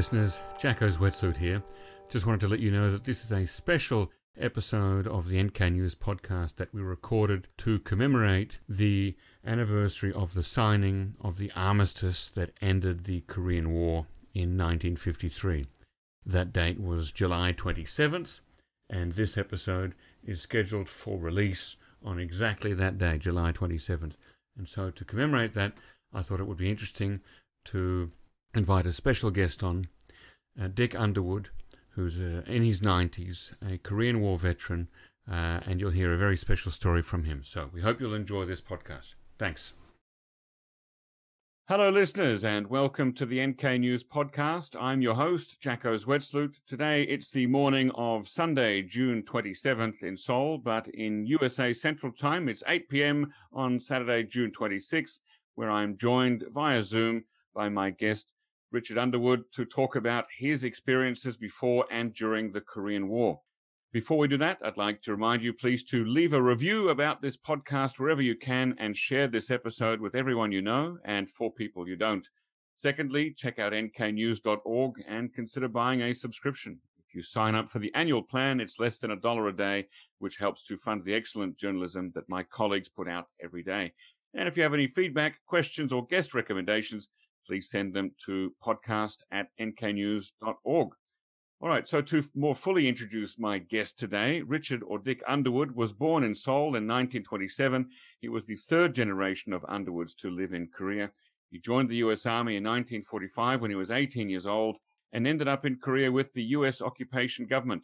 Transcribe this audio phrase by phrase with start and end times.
[0.00, 0.38] listeners.
[0.58, 1.62] Jacco Zwetsloot here.
[2.08, 5.60] Just wanted to let you know that this is a special episode of the NK
[5.72, 12.30] News podcast that we recorded to commemorate the anniversary of the signing of the armistice
[12.30, 15.66] that ended the Korean War in 1953.
[16.24, 18.40] That date was July 27th,
[18.88, 19.94] and this episode
[20.24, 24.14] is scheduled for release on exactly that day, July 27th.
[24.56, 25.74] And so, to commemorate that,
[26.10, 27.20] I thought it would be interesting
[27.66, 28.10] to
[28.54, 29.86] invite a special guest on,
[30.60, 31.50] uh, Dick Underwood,
[31.90, 34.88] who's uh, in his 90s, a Korean War veteran,
[35.30, 37.42] uh, and you'll hear a very special story from him.
[37.44, 39.14] So we hope you'll enjoy this podcast.
[39.38, 39.74] Thanks.
[41.68, 44.74] Hello, listeners, and welcome to the NK News podcast.
[44.80, 46.54] I'm your host, Jacco Zwetsloot.
[46.66, 52.48] Today it's the morning of Sunday, June 27th in Seoul, but in USA Central Time
[52.48, 53.32] it's 8 p.m.
[53.52, 55.18] on Saturday, June 26th,
[55.54, 57.22] where I'm joined via Zoom
[57.54, 58.32] by my guest,
[58.72, 63.40] Richard Underwood, to talk about his experiences before and during the Korean War.
[63.92, 67.20] Before we do that, I'd like to remind you, please, to leave a review about
[67.20, 71.52] this podcast wherever you can and share this episode with everyone you know and for
[71.52, 72.28] people you don't.
[72.78, 76.78] Secondly, check out nknews.org and consider buying a subscription.
[77.08, 79.88] If you sign up for the annual plan, it's less than a dollar a day,
[80.20, 83.92] which helps to fund the excellent journalism that my colleagues put out every day.
[84.34, 87.08] And if you have any feedback, questions, or guest recommendations,
[87.46, 90.88] please send them to podcast at nknews.org.
[91.62, 95.92] All right, so to more fully introduce my guest today, Richard or Dick Underwood was
[95.92, 97.86] born in Seoul in 1927.
[98.20, 101.10] He was the third generation of Underwoods to live in Korea.
[101.50, 102.24] He joined the U.S.
[102.24, 104.78] Army in 1945 when he was 18 years old
[105.12, 106.80] and ended up in Korea with the U.S.
[106.80, 107.82] occupation government.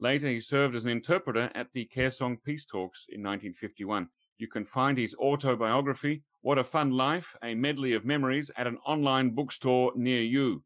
[0.00, 4.08] Later, he served as an interpreter at the Kaesong peace talks in 1951.
[4.38, 8.78] You can find his autobiography, What a Fun Life, a medley of memories, at an
[8.86, 10.62] online bookstore near you.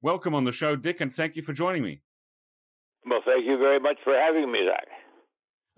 [0.00, 2.00] Welcome on the show, Dick, and thank you for joining me.
[3.04, 4.86] Well, thank you very much for having me, Zach.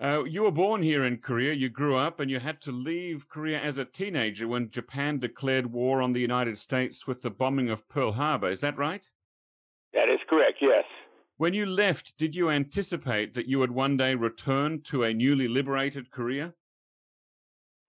[0.00, 1.54] Uh, you were born here in Korea.
[1.54, 5.72] You grew up, and you had to leave Korea as a teenager when Japan declared
[5.72, 8.50] war on the United States with the bombing of Pearl Harbor.
[8.50, 9.08] Is that right?
[9.94, 10.84] That is correct, yes.
[11.38, 15.48] When you left, did you anticipate that you would one day return to a newly
[15.48, 16.52] liberated Korea?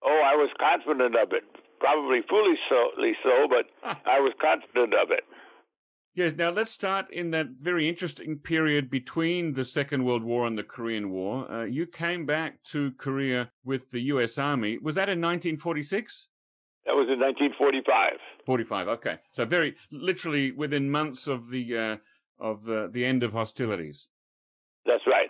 [0.03, 1.43] Oh, I was confident of it.
[1.79, 3.65] Probably foolishly so, but
[4.05, 5.23] I was confident of it.
[6.15, 10.57] Yes, now let's start in that very interesting period between the Second World War and
[10.57, 11.49] the Korean War.
[11.49, 14.37] Uh, you came back to Korea with the U.S.
[14.37, 14.77] Army.
[14.81, 16.27] Was that in 1946?
[16.85, 18.13] That was in 1945.
[18.45, 18.87] 45.
[18.87, 21.95] Okay, so very literally within months of the uh,
[22.39, 24.07] of the the end of hostilities.
[24.85, 25.29] That's right.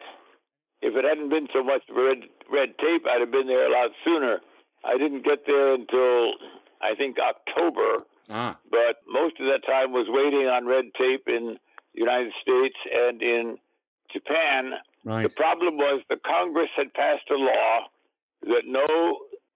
[0.81, 2.19] If it hadn't been so much red
[2.51, 4.39] red tape, I'd have been there a lot sooner.
[4.83, 6.33] I didn't get there until
[6.81, 8.57] I think October Ah.
[8.69, 11.57] But most of that time was waiting on red tape in
[11.93, 13.57] the United States and in
[14.13, 14.73] Japan.
[15.03, 15.23] Right.
[15.23, 17.89] The problem was the Congress had passed a law
[18.43, 18.85] that no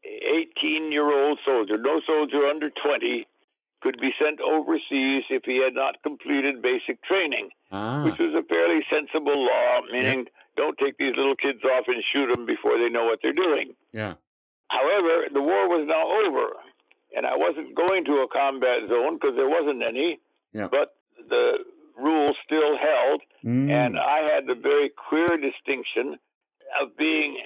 [0.03, 3.27] 18 year old soldier, no soldier under 20,
[3.81, 8.03] could be sent overseas if he had not completed basic training, ah.
[8.05, 10.33] which was a fairly sensible law, meaning yep.
[10.57, 13.75] don't take these little kids off and shoot them before they know what they're doing.
[13.91, 14.15] Yeah.
[14.69, 16.57] However, the war was now over
[17.15, 20.19] and I wasn't going to a combat zone because there wasn't any.
[20.53, 20.67] Yeah.
[20.69, 20.97] But
[21.29, 21.63] the
[21.97, 23.69] rules still held, mm.
[23.69, 26.17] and I had the very clear distinction
[26.81, 27.37] of being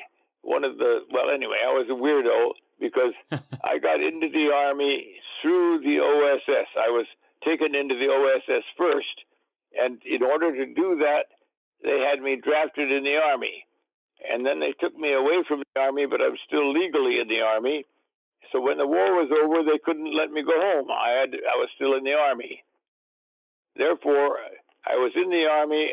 [0.41, 1.03] one of the.
[1.11, 3.13] Well, anyway, I was a weirdo because
[3.63, 6.67] I got into the army through the OSS.
[6.79, 7.05] I was
[7.43, 9.15] taken into the OSS first,
[9.75, 11.27] and in order to do that,
[11.83, 13.66] they had me drafted in the army.
[14.25, 17.41] And then they took me away from the army, but I'm still legally in the
[17.41, 17.85] army.
[18.51, 20.89] So when the war was over, they couldn't let me go home.
[20.89, 22.63] I had I was still in the army.
[23.75, 24.39] Therefore,
[24.85, 25.91] I was in the army,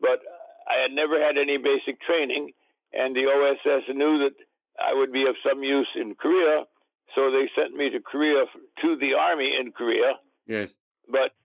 [0.00, 0.20] but
[0.66, 2.52] I had never had any basic training,
[2.92, 4.34] and the OSS knew that
[4.80, 6.64] I would be of some use in Korea,
[7.14, 8.46] so they sent me to Korea
[8.82, 10.18] to the army in Korea.
[10.46, 10.74] Yes.
[11.06, 11.36] But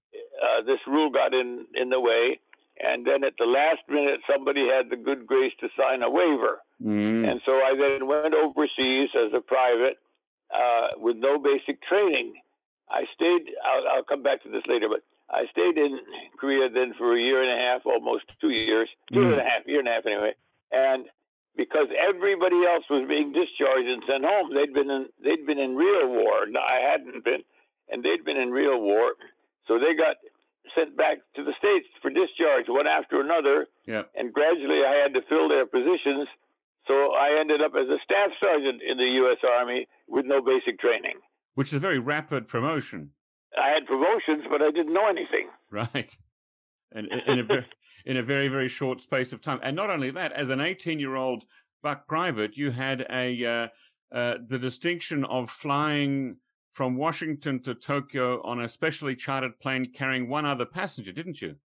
[0.42, 2.40] uh, this rule got in in the way,
[2.80, 6.60] and then at the last minute, somebody had the good grace to sign a waiver,
[6.82, 7.30] mm.
[7.30, 9.98] and so I then went overseas as a private
[10.54, 12.34] uh, with no basic training.
[12.90, 16.00] I stayed, I'll, I'll, come back to this later, but I stayed in
[16.40, 19.32] Korea then for a year and a half, almost two years, two Mm.
[19.34, 20.34] and a half, year and a half anyway.
[20.72, 21.06] And
[21.56, 25.76] because everybody else was being discharged and sent home, they'd been in, they'd been in
[25.76, 26.48] real war.
[26.48, 27.44] No, I hadn't been,
[27.90, 29.14] and they'd been in real war.
[29.68, 30.18] So they got
[30.76, 33.68] sent back to the States for discharge one after another.
[33.86, 34.04] Yeah.
[34.16, 36.28] And gradually I had to fill their positions.
[36.88, 39.38] So I ended up as a staff sergeant in the U.S.
[39.58, 41.22] Army with no basic training.
[41.56, 43.12] Which is a very rapid promotion.
[43.58, 45.50] I had promotions, but I didn't know anything.
[45.72, 46.16] Right.
[46.96, 47.66] in, in, a,
[48.06, 49.60] in a very, very short space of time.
[49.64, 51.44] And not only that, as an 18 year old
[51.82, 53.68] buck private, you had a uh,
[54.16, 56.38] uh, the distinction of flying
[56.80, 61.60] from Washington to Tokyo on a specially chartered plane carrying one other passenger, didn't you?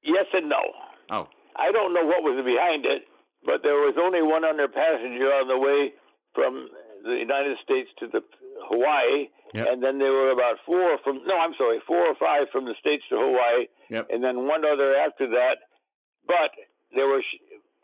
[0.00, 0.64] Yes and no.
[1.10, 1.28] Oh.
[1.60, 3.04] I don't know what was behind it,
[3.44, 5.92] but there was only one other passenger on the way
[6.32, 6.72] from
[7.04, 8.24] the United States to the
[8.72, 9.68] Hawaii, yep.
[9.68, 12.72] and then there were about four from no, I'm sorry, four or five from the
[12.80, 14.08] states to Hawaii, yep.
[14.08, 15.68] and then one other after that.
[16.24, 16.56] But
[16.96, 17.20] there were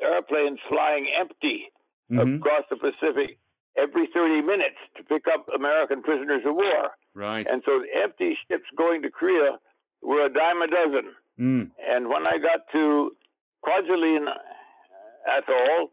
[0.00, 1.68] airplanes flying empty
[2.08, 2.40] mm-hmm.
[2.40, 3.36] across the Pacific
[3.76, 6.90] every 30 minutes to pick up American prisoners of war.
[7.14, 7.46] Right.
[7.48, 9.58] And so the empty ships going to Korea
[10.02, 11.12] were a dime a dozen.
[11.40, 11.70] Mm.
[11.88, 13.12] And when I got to
[13.64, 14.26] Kwajalein
[15.26, 15.90] Atoll,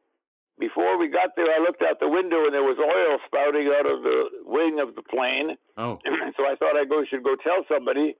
[0.59, 3.87] before we got there, I looked out the window and there was oil spouting out
[3.87, 5.55] of the wing of the plane.
[5.77, 5.99] Oh.
[6.35, 8.15] so I thought I go should go tell somebody.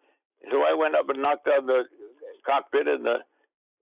[0.50, 1.84] So I went up and knocked on the
[2.46, 3.18] cockpit, and the,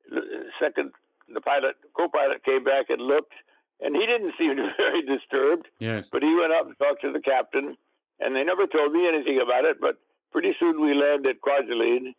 [0.10, 0.22] the
[0.60, 0.92] second
[1.34, 3.34] the pilot co-pilot came back and looked,
[3.82, 5.68] and he didn't seem very disturbed.
[5.80, 6.06] Yes.
[6.12, 7.78] But he went up and talked to the captain,
[8.20, 9.78] and they never told me anything about it.
[9.80, 9.98] But
[10.32, 12.14] pretty soon we landed at Kwajalein,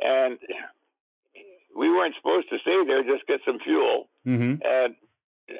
[0.00, 0.38] and
[1.76, 4.08] we weren't supposed to stay there, just get some fuel.
[4.26, 4.60] Mm-hmm.
[4.64, 4.94] And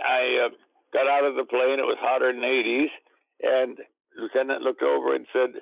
[0.00, 0.50] I uh,
[0.92, 1.80] got out of the plane.
[1.80, 2.92] It was hotter than 80s,
[3.42, 5.60] and the lieutenant looked over and said,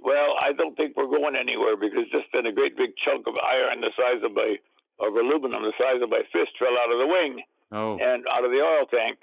[0.00, 3.34] "Well, I don't think we're going anywhere because just then a great big chunk of
[3.36, 4.56] iron the size of my
[5.00, 7.98] of aluminum the size of my fist fell out of the wing oh.
[8.00, 9.18] and out of the oil tank.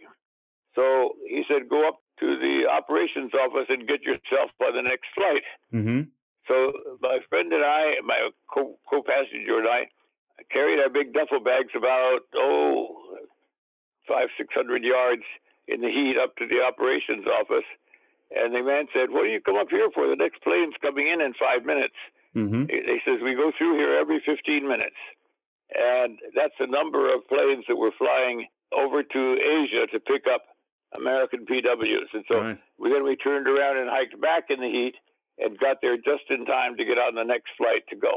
[0.75, 5.07] So he said, "Go up to the operations office and get yourself by the next
[5.13, 6.01] flight." Mm-hmm.
[6.48, 9.88] So my friend and I, my co- co-passenger and I,
[10.51, 13.18] carried our big duffel bags about oh
[14.07, 15.24] five six hundred yards
[15.68, 17.68] in the heat up to the operations office,
[18.36, 20.07] and the man said, "What do you come up here for?
[20.07, 21.95] The next plane's coming in in five minutes."
[22.36, 22.66] Mm-hmm.
[22.66, 24.98] He says we go through here every fifteen minutes,
[25.71, 30.42] and that's the number of planes that were flying over to Asia to pick up
[30.95, 32.10] American PWs.
[32.13, 32.60] And so right.
[32.77, 34.94] we, then we turned around and hiked back in the heat
[35.39, 38.13] and got there just in time to get on the next flight to go.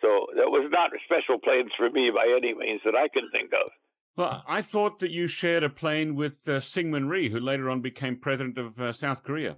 [0.00, 3.52] So that was not special planes for me by any means that I can think
[3.52, 3.70] of.
[4.16, 7.80] Well, I thought that you shared a plane with uh, Syngman Rhee, who later on
[7.80, 9.56] became president of uh, South Korea.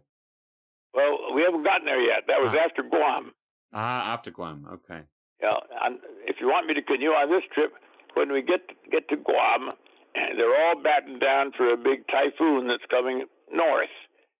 [0.93, 2.25] Well, we haven't gotten there yet.
[2.29, 2.65] That was Ah.
[2.65, 3.33] after Guam.
[3.73, 4.67] Ah, after Guam.
[4.75, 5.03] Okay.
[5.44, 7.73] Yeah, and if you want me to continue on this trip,
[8.17, 9.76] when we get get to Guam,
[10.37, 13.93] they're all battened down for a big typhoon that's coming north,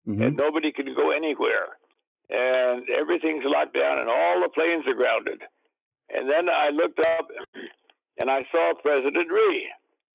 [0.09, 0.21] Mm-hmm.
[0.21, 1.81] and nobody can go anywhere,
[2.29, 5.41] and everything's locked down, and all the planes are grounded.
[6.13, 7.27] And then I looked up,
[8.21, 9.65] and I saw President Rhee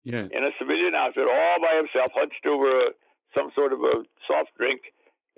[0.06, 0.28] Yeah.
[0.32, 2.90] in a civilian outfit, all by himself, hunched over a,
[3.34, 4.82] some sort of a soft drink.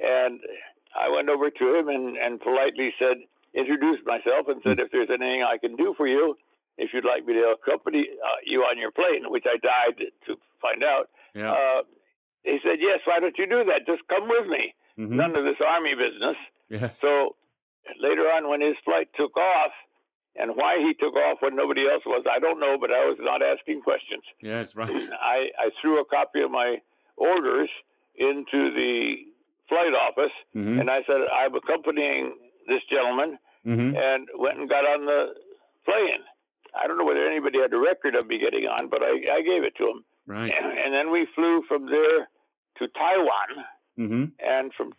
[0.04, 0.42] And
[1.00, 5.10] I went over to him and, and politely said, introduced myself and said, if there's
[5.10, 6.36] anything I can do for you,
[6.78, 10.36] if you'd like me to accompany uh, you on your plane, which I died to
[10.62, 11.10] find out.
[11.36, 11.52] Yeah.
[11.52, 11.82] Uh,
[12.44, 13.86] he said, yes, why don't you do that?
[13.86, 14.74] Just come with me.
[14.98, 15.16] mm-hmm.
[15.16, 16.38] None of this army business.
[16.70, 16.90] Yeah.
[17.02, 17.36] So
[18.00, 19.72] later on, when his flight took off,
[20.38, 23.18] and why he took off when nobody else was, I don't know, but I was
[23.20, 24.24] not asking questions.
[24.42, 24.90] Yeah, that's right.
[24.90, 26.78] I, I threw a copy of my
[27.18, 27.70] orders
[28.16, 29.16] into the
[29.68, 30.80] flight office, Mm-hmm.
[30.80, 32.34] and I said, I'm accompanying
[32.68, 33.94] this gentleman, Mm-hmm.
[33.96, 35.36] and went and got on the
[35.86, 36.26] plane.
[36.74, 39.42] I don't know whether anybody had a record of me getting on, but I, I
[39.46, 40.04] gave it to him.
[40.26, 40.52] Right.
[40.84, 42.26] And then we flew from there
[42.80, 43.50] to Taiwan,
[44.00, 44.24] Mm-hmm.
[44.42, 44.94] and from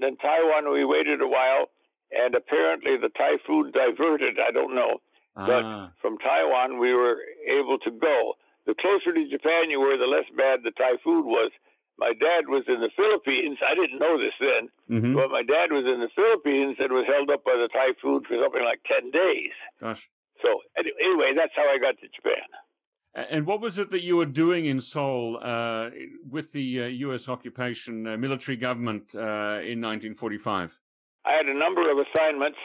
[0.00, 1.68] then Taiwan we waited a while,
[2.10, 4.38] and apparently the typhoon diverted.
[4.40, 4.96] I don't know,
[5.34, 5.90] but Ah.
[6.00, 8.34] from Taiwan we were able to go.
[8.64, 11.50] The closer to Japan you were, the less bad the typhoon was.
[11.98, 13.58] My dad was in the Philippines.
[13.64, 15.14] I didn't know this then, Mm-hmm.
[15.14, 18.36] but my dad was in the Philippines and was held up by the typhoon for
[18.42, 19.52] something like ten days.
[19.80, 20.08] Gosh.
[20.42, 20.48] So
[20.78, 22.44] anyway, that's how I got to Japan.
[23.14, 25.88] And what was it that you were doing in Seoul uh,
[26.28, 27.28] with the uh, U.S.
[27.30, 30.78] occupation uh, military government uh, in 1945?
[31.24, 32.58] I had a number of assignments.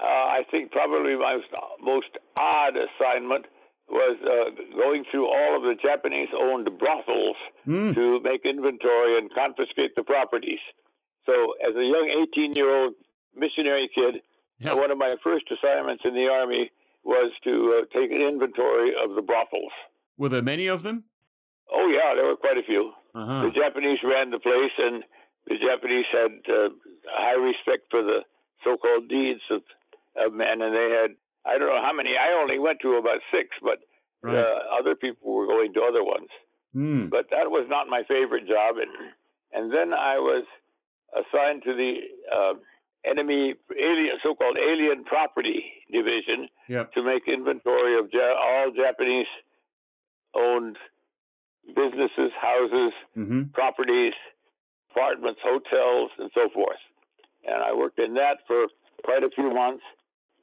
[0.00, 1.48] Uh, I think probably my most,
[1.82, 3.44] most odd assignment
[3.90, 7.94] was uh, going through all of the Japanese-owned brothels Mm.
[7.94, 10.60] to make inventory and confiscate the properties.
[11.26, 11.32] So,
[11.66, 12.94] as a young 18-year-old
[13.36, 14.22] missionary kid,
[14.60, 14.74] Yeah.
[14.74, 16.70] one of my first assignments in the army
[17.04, 19.72] was to uh, take an inventory of the brothels.
[20.18, 21.04] Were there many of them?
[21.70, 22.92] Oh yeah, there were quite a few.
[23.14, 23.42] Uh-huh.
[23.44, 25.04] The Japanese ran the place, and
[25.46, 26.68] the Japanese had uh,
[27.12, 28.20] high respect for the
[28.64, 29.62] so-called deeds of,
[30.16, 31.10] of men, and they had
[31.48, 32.10] I don't know how many.
[32.16, 33.78] I only went to about six, but
[34.20, 34.34] Right.
[34.36, 36.28] uh, other people were going to other ones.
[36.74, 37.08] Mm.
[37.08, 38.92] But that was not my favorite job, and
[39.52, 40.44] and then I was
[41.14, 41.92] assigned to the
[42.36, 42.54] uh,
[43.04, 46.92] enemy alien, so-called alien property division Yep.
[46.94, 49.28] to make inventory of ja- all Japanese
[50.34, 50.76] owned
[51.74, 53.42] businesses, houses, Mm-hmm.
[53.54, 54.14] properties,
[54.90, 56.82] apartments, hotels, and so forth.
[57.46, 58.66] And I worked in that for
[59.04, 59.84] quite a few months.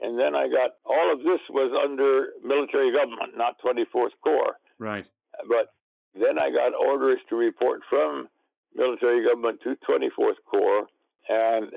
[0.02, 4.56] And then I got all of this was under military government, not 24th Corps.
[4.78, 5.06] Right.
[5.48, 5.74] But
[6.14, 8.28] then I got orders to report from
[8.76, 10.88] military government to 24th Corps,
[11.30, 11.72] and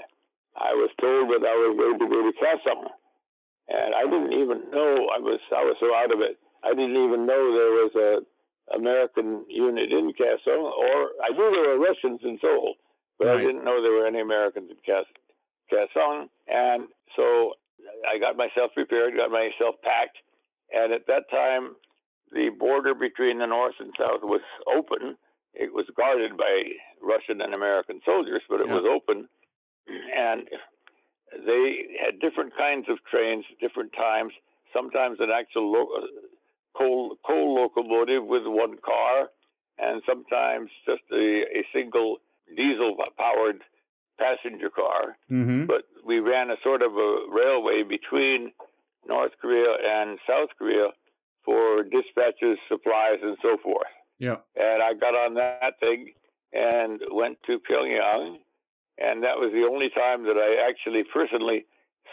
[0.56, 2.90] I was told that I was going to go to Kassam.
[3.68, 6.38] And I didn't even know I was I was so out of it.
[6.64, 11.76] I didn't even know there was a American unit in Kassam, or I knew there
[11.76, 12.74] were Russians in Seoul,
[13.18, 15.06] but I didn't know there were any Americans in Kass-
[15.72, 16.28] Kassam.
[16.48, 17.54] And so
[18.08, 20.18] I got myself prepared, got myself packed,
[20.72, 21.76] and at that time
[22.32, 25.16] the border between the north and south was open.
[25.54, 28.74] It was guarded by Russian and American soldiers, but it Yeah.
[28.74, 29.28] was open,
[30.14, 30.48] and
[31.46, 34.32] they had different kinds of trains, different times.
[34.72, 36.06] Sometimes an actual lo- uh,
[36.76, 39.30] coal coal locomotive with one car,
[39.78, 42.18] and sometimes just a, a single
[42.54, 43.62] diesel powered
[44.18, 45.16] passenger car.
[45.30, 45.66] Mm-hmm.
[45.66, 48.52] But we ran a sort of a railway between
[49.06, 50.88] North Korea and South Korea
[51.44, 53.86] for dispatches, supplies, and so forth.
[54.18, 54.44] Yep.
[54.56, 56.12] And I got on that thing
[56.52, 58.38] and went to Pyongyang,
[58.98, 61.64] and that was the only time that I actually personally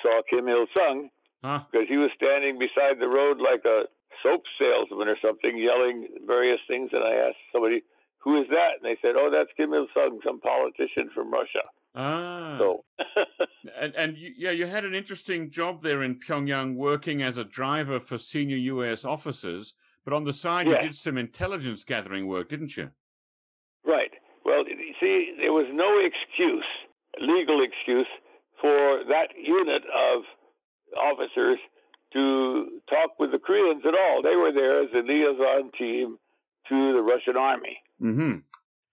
[0.02, 1.10] saw Kim Il Sung
[1.44, 1.68] Ah.
[1.70, 3.86] because he was standing beside the road like a
[4.24, 6.90] soap salesman or something, yelling various things.
[6.92, 7.84] And I asked somebody,
[8.20, 11.64] "Who is that?" And they said, "Oh, that's Kim Il Sung, some politician from Russia."
[11.96, 12.58] Ah.
[12.60, 12.84] So
[13.80, 17.44] And, and you, yeah, you had an interesting job there in Pyongyang working as a
[17.44, 19.04] driver for senior U.S.
[19.04, 19.74] officers,
[20.04, 20.78] but on the side Yes.
[20.82, 22.90] you did some intelligence gathering work, didn't you?
[23.86, 24.12] Right.
[24.44, 26.66] Well, you see, there was no excuse,
[27.20, 28.08] legal excuse,
[28.62, 30.24] for that unit of
[30.98, 31.58] officers
[32.14, 34.22] to talk with the Koreans at all.
[34.22, 36.18] They were there as a liaison team
[36.70, 37.78] to the Russian army.
[38.02, 38.38] Mm-hmm.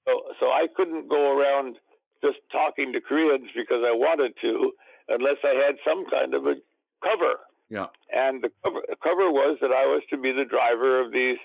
[0.07, 1.77] So, so I couldn't go around
[2.23, 4.73] just talking to Koreans because I wanted to,
[5.09, 6.55] unless I had some kind of a
[7.03, 7.41] cover.
[7.69, 7.87] Yeah.
[8.13, 11.39] And the cover, the cover was that I was to be the driver of these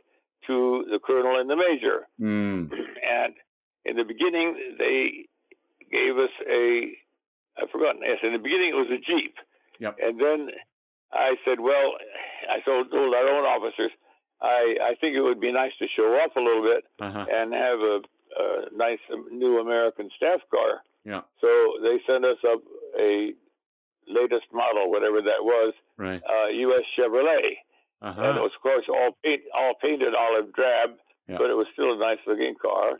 [0.47, 2.07] to the colonel and the major.
[2.21, 2.71] Mm.
[3.07, 3.33] And
[3.85, 5.25] in the beginning, they
[5.89, 6.91] gave us a,
[7.57, 9.35] I've forgotten, yes, in the beginning it was a Jeep.
[9.79, 9.95] Yep.
[10.03, 10.49] And then
[11.13, 11.95] I said, well,
[12.51, 13.91] I told, told our own officers,
[14.41, 17.25] I, I think it would be nice to show off a little bit Uh-huh.
[17.31, 18.01] and have a,
[18.37, 18.99] a nice
[19.31, 20.81] new American staff car.
[21.05, 21.21] Yeah.
[21.41, 21.47] So
[21.81, 22.59] they sent us up
[22.99, 23.33] a
[24.07, 26.21] latest model, whatever that was, Right.
[26.23, 26.83] uh, U.S.
[26.97, 27.57] Chevrolet,
[28.01, 28.39] and it Uh-huh.
[28.43, 31.37] was, of course, all paint, all painted olive drab, Yeah.
[31.37, 32.99] but it was still a nice looking car.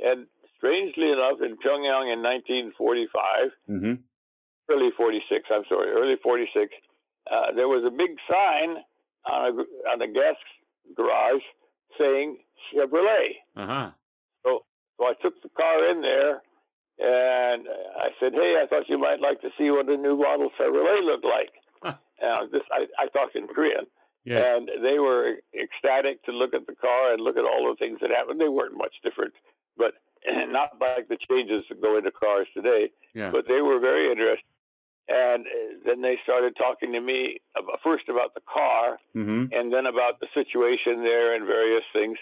[0.00, 0.26] And
[0.56, 3.94] strangely enough, in Pyongyang in 1945, Mm-hmm.
[4.70, 6.74] early 46, I'm sorry, early 46,
[7.30, 8.84] uh, there was a big sign
[9.26, 10.36] on a on a gas
[10.94, 11.42] garage
[11.98, 12.38] saying
[12.72, 13.36] Chevrolet.
[13.56, 13.90] Uh-huh.
[14.98, 16.42] So I took the car in there
[16.98, 17.66] and
[17.98, 21.04] I said, Hey, I thought you might like to see what a new model Chevrolet
[21.04, 21.50] looked like.
[21.82, 21.94] Huh.
[22.20, 23.86] And this, I, I talked in Korean.
[24.24, 24.40] Yes.
[24.46, 27.98] And they were ecstatic to look at the car and look at all the things
[28.00, 28.40] that happened.
[28.40, 29.34] They weren't much different,
[29.76, 29.92] but
[30.48, 32.90] not like the changes that go into cars today.
[33.14, 33.30] yeah.
[33.30, 34.46] But they were very interested.
[35.06, 39.52] And uh, then they started talking to me about, first about the car Mm-hmm.
[39.52, 42.16] and then about the situation there and various things.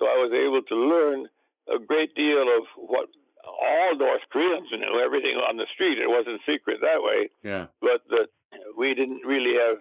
[0.00, 1.26] So I was able to learn
[1.72, 3.08] a great deal of what
[3.44, 5.98] all North Koreans knew, everything on the street.
[5.98, 7.66] It wasn't secret that way, Yeah.
[7.80, 8.28] but that
[8.76, 9.78] we didn't really have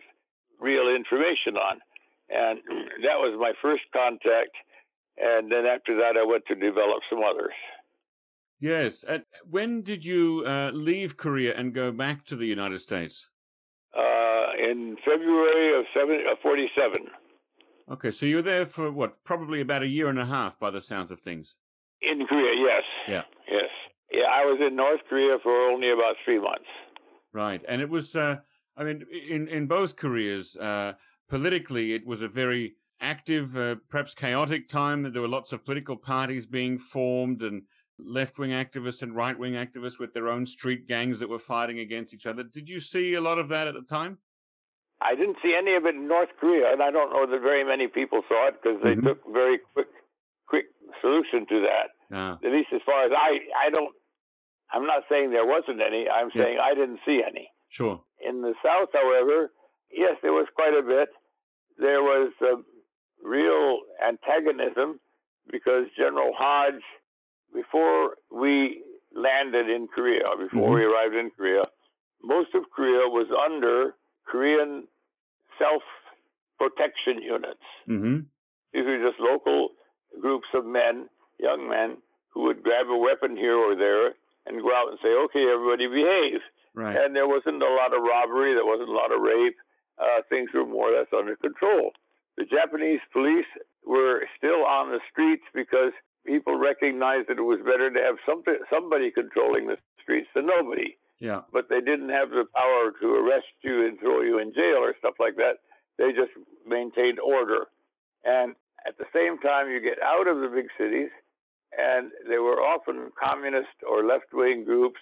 [0.59, 1.79] real information on.
[2.29, 2.59] And
[3.03, 4.51] that was my first contact.
[5.17, 7.53] And then after that, I went to develop some others.
[8.59, 9.03] Yes.
[9.03, 13.27] And when did you uh, leave Korea and go back to the United States?
[13.95, 17.07] Uh, in February of seven, uh, 47.
[17.91, 19.23] Okay, so you were there for what?
[19.25, 21.57] Probably about a year and a half, by the sounds of things.
[22.03, 22.83] In Korea, yes.
[23.07, 23.23] Yeah.
[23.49, 23.69] Yes.
[24.11, 26.67] Yeah, I was in North Korea for only about three months.
[27.33, 28.15] Right, and it was.
[28.15, 28.37] Uh,
[28.77, 30.93] I mean, in in both Koreas, uh,
[31.29, 35.11] politically, it was a very active, uh, perhaps chaotic time.
[35.11, 37.63] There were lots of political parties being formed, and
[37.97, 41.79] left wing activists and right wing activists with their own street gangs that were fighting
[41.79, 42.43] against each other.
[42.43, 44.19] Did you see a lot of that at the time?
[45.01, 47.63] I didn't see any of it in North Korea, and I don't know that very
[47.63, 49.03] many people saw it because they Mhm.
[49.03, 49.87] took very quick,
[50.47, 50.65] quick
[51.01, 51.92] solution to that.
[52.11, 53.93] Ah, At least as far as I, I don't.
[54.71, 56.09] I'm not saying there wasn't any.
[56.09, 56.43] I'm Yeah.
[56.43, 57.49] saying I didn't see any.
[57.69, 58.01] sure.
[58.19, 59.51] In the South, however,
[59.91, 61.09] yes, there was quite a bit.
[61.77, 62.55] There was a
[63.27, 64.99] real antagonism
[65.51, 66.83] because General Hodge,
[67.53, 68.83] before we
[69.15, 70.75] landed in Korea, before Mhm.
[70.75, 71.65] we arrived in Korea,
[72.21, 73.95] most of Korea was under
[74.25, 74.87] Korean
[75.59, 75.83] self
[76.59, 77.63] protection units.
[77.87, 78.19] Mm-hmm.
[78.71, 79.69] These were just local
[80.21, 81.09] groups of men,
[81.43, 81.99] young men,
[82.31, 84.15] who would grab a weapon here or there
[84.47, 86.41] and go out and say, okay, everybody behave.
[86.73, 86.95] Right.
[86.95, 89.59] And there wasn't a lot of robbery, there wasn't a lot of rape.
[89.99, 91.91] Uh, things were more or less under control.
[92.35, 93.45] The Japanese police
[93.85, 95.93] were still on the streets because
[96.25, 100.97] people recognized that it was better to have something, somebody controlling the streets than nobody.
[101.19, 101.41] Yeah.
[101.53, 104.95] But they didn't have the power to arrest you and throw you in jail or
[104.97, 105.61] stuff like that.
[105.97, 106.33] They just
[106.65, 107.69] maintained order.
[108.25, 108.55] And
[108.87, 111.13] at the same time, you get out of the big cities,
[111.77, 114.99] and there were often communist or left wing groups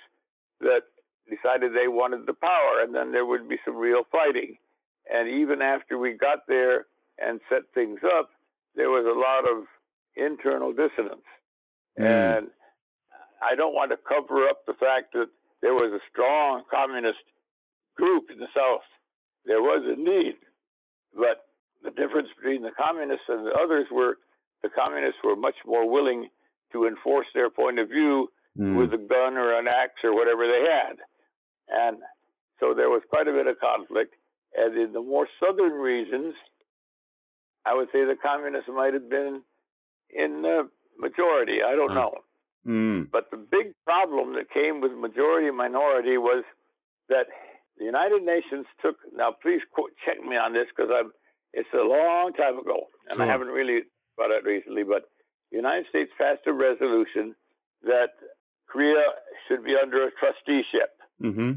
[0.59, 0.83] that
[1.29, 4.57] decided they wanted the power, and then there would be some real fighting.
[5.11, 6.85] And even after we got there
[7.17, 8.29] and set things up,
[8.75, 9.65] there was a lot of
[10.15, 11.27] internal dissonance.
[11.99, 12.37] Mm.
[12.37, 12.47] And
[13.41, 15.29] I don't want to cover up the fact that
[15.61, 17.25] there was a strong communist
[17.95, 18.85] group in the South.
[19.45, 20.35] There was indeed.
[21.13, 21.45] But
[21.83, 24.17] the difference between the communists and the others were
[24.63, 26.29] the communists were much more willing
[26.73, 28.77] to enforce their point of view Mm.
[28.77, 30.97] with a gun or an axe or whatever they had.
[31.69, 31.97] And
[32.59, 34.13] so there was quite a bit of conflict.
[34.53, 36.35] And in the more southern regions,
[37.65, 39.41] I would say the communists might have been
[40.09, 41.63] in the majority.
[41.63, 42.13] I don't know.
[42.67, 43.09] Mm.
[43.09, 46.43] But the big problem that came with majority and minority was
[47.07, 47.27] that
[47.77, 48.97] the United Nations took.
[49.15, 51.13] Now, please quote, check me on this because I'm.
[51.53, 53.25] It's a long time ago, and Sure.
[53.25, 53.83] I haven't really
[54.17, 54.83] thought it recently.
[54.83, 55.09] But
[55.51, 57.35] United States passed a resolution
[57.83, 58.11] that
[58.67, 59.03] Korea
[59.47, 60.91] should be under a trusteeship,
[61.21, 61.51] Mm-hmm.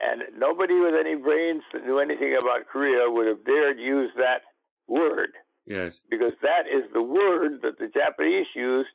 [0.00, 4.42] and nobody with any brains that knew anything about Korea would have dared use that
[4.88, 5.30] word
[5.66, 5.92] Yes.
[6.10, 8.88] because that is the word that the Japanese used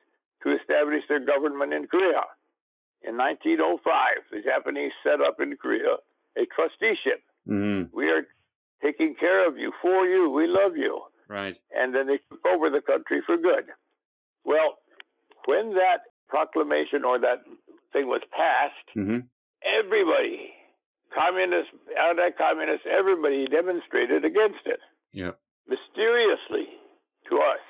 [0.44, 2.24] to establish their government in Korea.
[3.04, 3.82] In 1905,
[4.32, 5.96] the Japanese set up in Korea
[6.38, 7.22] a trusteeship.
[7.48, 7.96] Mm-hmm.
[7.96, 8.28] We are
[8.84, 11.02] taking care of you, for you, we love you.
[11.28, 11.56] Right.
[11.76, 13.66] And then they took over the country for good.
[14.46, 14.78] Well,
[15.46, 17.44] when that proclamation or that
[17.94, 19.20] thing was passed, Mm-hmm.
[19.64, 20.52] everybody,
[21.14, 24.80] communists, anti communists, everybody demonstrated against it
[25.14, 25.38] Yep.
[25.68, 26.68] mysteriously
[27.30, 27.64] to us,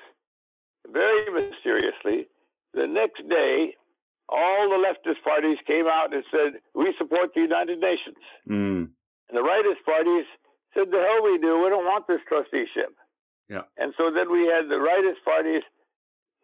[0.92, 2.28] very mysteriously,
[2.74, 3.76] the next day,
[4.30, 8.18] all the leftist parties came out and said, We support the United Nations.
[8.50, 8.90] Mm.
[9.30, 10.26] And the rightist parties
[10.74, 11.60] said, The hell we do.
[11.62, 12.96] We don't want this trusteeship.
[13.50, 13.64] Yeah.
[13.78, 15.64] And so then we had the rightist parties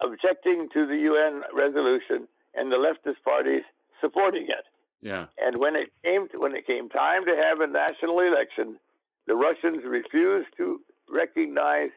[0.03, 3.63] objecting to the UN resolution and the leftist parties
[4.01, 4.65] supporting it.
[5.01, 5.25] Yeah.
[5.38, 8.77] And when it came to, when it came time to have a national election,
[9.27, 10.79] the Russians refused to
[11.10, 11.89] recognize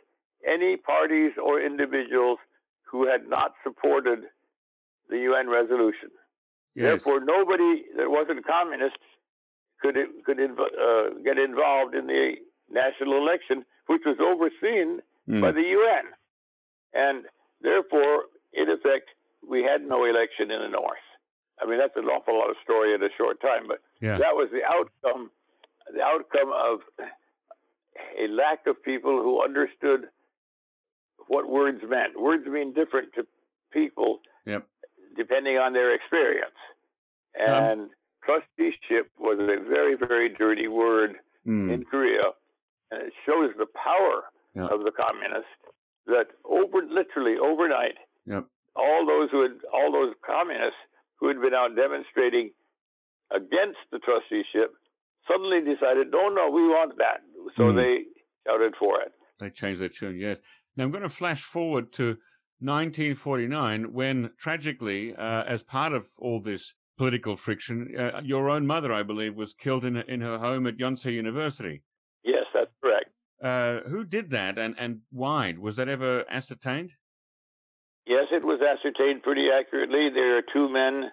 [0.46, 2.38] any parties or individuals
[2.84, 4.20] who had not supported
[5.08, 6.10] the UN resolution.
[6.74, 6.84] Yes.
[7.04, 8.96] Therefore, nobody that wasn't communist
[9.80, 12.34] could could inv- uh, get involved in the
[12.70, 15.42] national election, which was overseen Mm.
[15.42, 16.06] by the UN.
[16.94, 17.26] And
[17.62, 19.08] therefore, in effect,
[19.46, 20.98] we had no election in the North.
[21.62, 24.18] I mean, that's an awful lot of story in a short time, but Yeah.
[24.18, 25.30] that was the outcome,
[25.92, 26.82] the outcome of
[28.18, 30.08] a lack of people who understood
[31.26, 32.18] what words meant.
[32.18, 33.26] Words mean different to
[33.70, 34.66] people Yep.
[35.16, 36.56] depending on their experience.
[37.34, 37.90] And
[38.22, 41.72] trusteeship was a very, very dirty word Mm.
[41.72, 42.32] in Korea,
[42.90, 44.66] and it shows the power Yeah.
[44.68, 45.50] of the communists
[46.10, 47.96] that over literally overnight,
[48.26, 48.44] Yep.
[48.76, 50.78] all those who had all those communists
[51.18, 52.50] who had been out demonstrating
[53.34, 54.74] against the trusteeship
[55.28, 57.20] suddenly decided, no, no, we want that.
[57.56, 57.76] So Mm.
[57.76, 58.04] they
[58.46, 59.12] shouted for it.
[59.38, 60.38] They changed their tune, yes.
[60.76, 62.16] Now I'm going to flash forward to
[62.60, 68.92] 1949 when, tragically, uh, as part of all this political friction, uh, your own mother,
[68.92, 71.82] I believe, was killed in, in her home at Yonsei University.
[73.42, 73.86] Yes, that's correct.
[73.86, 75.54] Uh, who did that and, and why?
[75.58, 76.92] Was that ever ascertained?
[78.06, 80.08] Yes, it was ascertained pretty accurately.
[80.12, 81.10] There are two men,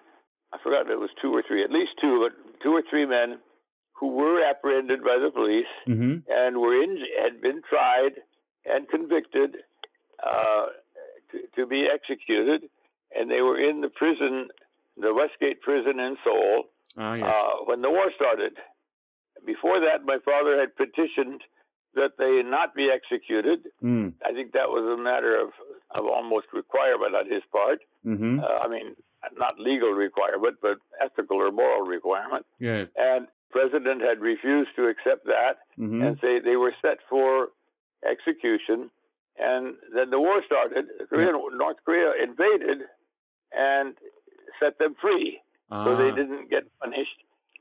[0.52, 3.06] I forgot if it was two or three, at least two, but two or three
[3.06, 3.38] men
[3.92, 6.18] who were apprehended by the police Mm-hmm.
[6.30, 8.12] and were in, had been tried
[8.64, 9.56] and convicted
[10.24, 10.66] uh,
[11.32, 12.68] to, to be executed,
[13.16, 14.48] and they were in the prison,
[14.96, 16.64] the Westgate prison in Seoul,
[16.96, 17.24] Ah, yes.
[17.26, 18.54] uh, when the war started.
[19.46, 21.42] Before that, my father had petitioned
[21.94, 23.60] that they not be executed.
[23.82, 24.12] mm.
[24.24, 25.48] I think that was a matter of,
[25.94, 27.80] of almost requirement on his part.
[28.06, 28.40] Mm-hmm.
[28.40, 28.94] Uh, I mean,
[29.36, 32.46] not legal requirement, but ethical or moral requirement.
[32.60, 32.88] Yes.
[32.96, 36.02] And president had refused to accept that Mm-hmm.
[36.02, 37.48] and say they were set for
[38.08, 38.90] execution.
[39.38, 40.86] And then the war started.
[41.08, 42.78] Korea, North Korea invaded
[43.56, 43.94] and
[44.60, 47.18] set them free, so they Ah, didn't get punished.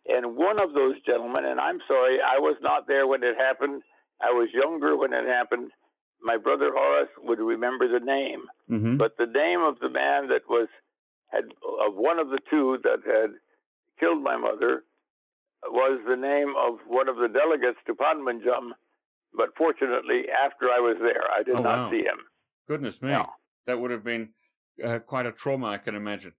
[0.08, 3.84] And one of those gentlemen, and I'm sorry, I was not there when it happened,
[4.22, 5.72] I was younger when it happened.
[6.22, 10.42] My brother Horace would remember the name, hmm but the name of the man that
[10.50, 10.68] was
[11.32, 11.44] had
[11.86, 13.32] of one of the two that had
[14.00, 14.84] killed my mother
[15.66, 18.72] was the name of one of the delegates to Panmunjom.
[19.36, 21.92] But fortunately, after I was there, I did Oh, not wow.
[21.92, 22.20] see him.
[22.68, 23.26] Goodness me, No.
[23.68, 24.30] that would have been
[24.84, 26.34] uh, quite a trauma, I can imagine.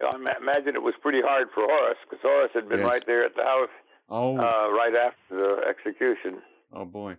[0.00, 2.88] I imagine it was pretty hard for Horace because Horace had been Yes.
[2.88, 3.70] right there at the house
[4.08, 6.42] Oh, uh, right after the execution.
[6.72, 7.16] Oh boy.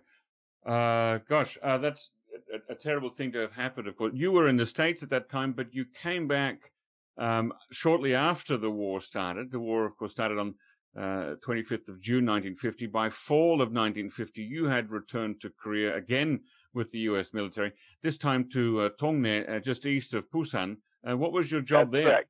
[0.66, 2.10] Uh, gosh, uh, that's
[2.52, 3.86] a, a terrible thing to have happened.
[3.86, 6.72] Of course, you were in the states at that time, but you came back
[7.18, 9.50] um, shortly after the war started.
[9.50, 10.54] The war, of course, started on
[10.96, 12.86] uh, 25th of June 1950.
[12.86, 16.40] By fall of 1950, you had returned to Korea again
[16.72, 17.32] with the U.S.
[17.32, 17.72] military.
[18.02, 20.76] This time to uh, Tongne, uh, just east of Busan.
[21.08, 22.12] Uh, what was your job That's there?
[22.12, 22.28] correct.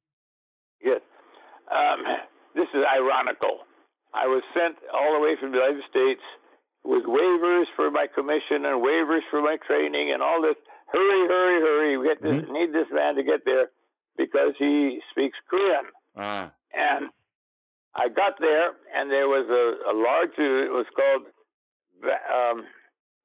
[0.83, 1.01] Yes.
[1.71, 2.05] Um,
[2.55, 3.61] this is ironical.
[4.13, 6.21] I was sent all the way from the United States
[6.85, 10.57] with waivers for my commission and waivers for my training and all this.
[10.92, 11.97] Hurry, hurry, hurry!
[11.99, 13.68] We get this, need this man to get there
[14.16, 15.87] because he speaks Korean.
[16.16, 17.09] Ah, And
[17.97, 20.31] I got there, and there was a, a large.
[20.38, 21.27] It was called
[22.05, 22.64] um,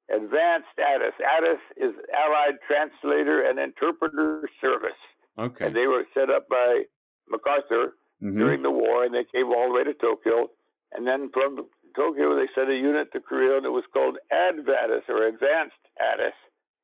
[0.09, 1.13] Advanced ATIS.
[1.19, 4.97] ATIS is Allied Translator and Interpreter Service,
[5.37, 5.65] okay.
[5.67, 6.83] and they were set up by
[7.29, 7.93] MacArthur
[8.23, 8.37] Mhm.
[8.37, 10.49] during the war, and they came all the way to Tokyo.
[10.91, 11.67] And then from
[11.99, 16.33] Tokyo, they sent a unit to Korea, and it was called ADVATIS or Advanced ATIS.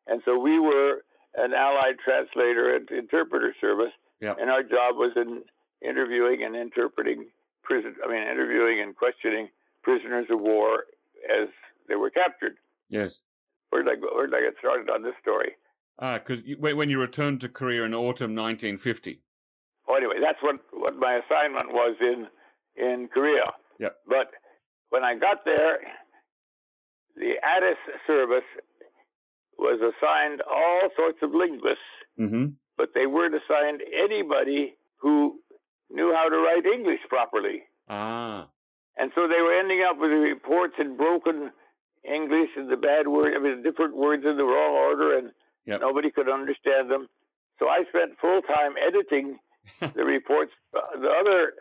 [0.08, 1.04] And so we were
[1.36, 4.38] an Allied translator and interpreter service, Yep.
[4.42, 5.44] and our job was in
[5.82, 7.28] interviewing and interpreting
[7.64, 7.96] prison.
[8.06, 9.50] I mean, interviewing and questioning
[9.84, 10.84] prisoners of war
[11.30, 11.48] as
[11.88, 12.58] they were captured.
[12.90, 13.22] Yes.
[13.70, 14.08] Where did I go?
[14.16, 15.54] Where did I get started on this story?
[16.00, 19.22] Ah, because when you returned to Korea in autumn 1950.
[19.88, 22.28] Oh, anyway, that's what, what my assignment was in
[22.76, 23.54] in Korea.
[23.80, 23.96] Yep.
[24.08, 24.32] But
[24.90, 25.80] when I got there,
[27.16, 28.48] the ATIS service
[29.58, 31.84] was assigned all sorts of linguists,
[32.20, 32.56] Mm-hmm.
[32.78, 35.40] but they weren't assigned anybody who
[35.92, 37.64] knew how to write English properly.
[37.90, 38.48] Ah,
[38.98, 41.52] And so they were ending up with reports in broken
[42.06, 45.32] English and the bad word, I mean, different words in the wrong order, and
[45.66, 45.82] Yep.
[45.82, 47.08] nobody could understand them.
[47.60, 49.40] So I spent full time editing
[49.82, 51.54] the reports uh, the other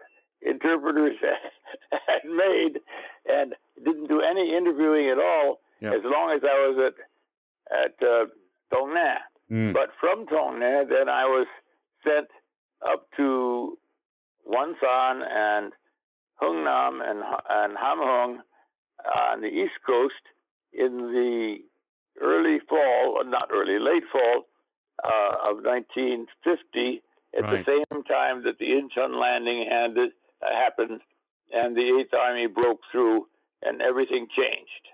[0.44, 1.16] interpreters
[1.90, 2.80] had made
[3.26, 3.54] and
[3.84, 5.92] didn't do any interviewing at all Yep.
[5.94, 8.26] as long as I was at at uh,
[8.72, 9.16] Tongna.
[9.50, 9.72] Mm.
[9.74, 11.46] But from Tongna, then I was
[12.04, 12.28] sent
[12.86, 13.76] up to
[14.48, 15.72] Wonsan and
[16.40, 18.38] Hungnam and and Hamhung
[19.30, 20.14] on the east coast
[20.72, 21.56] in the
[22.20, 24.46] early fall, not early, late fall
[25.04, 27.02] uh, of 1950,
[27.36, 27.64] at Right.
[27.66, 30.06] the same time that the Incheon landing had, uh,
[30.52, 31.00] happened
[31.52, 33.26] and the Eighth Army broke through
[33.62, 34.88] and everything changed.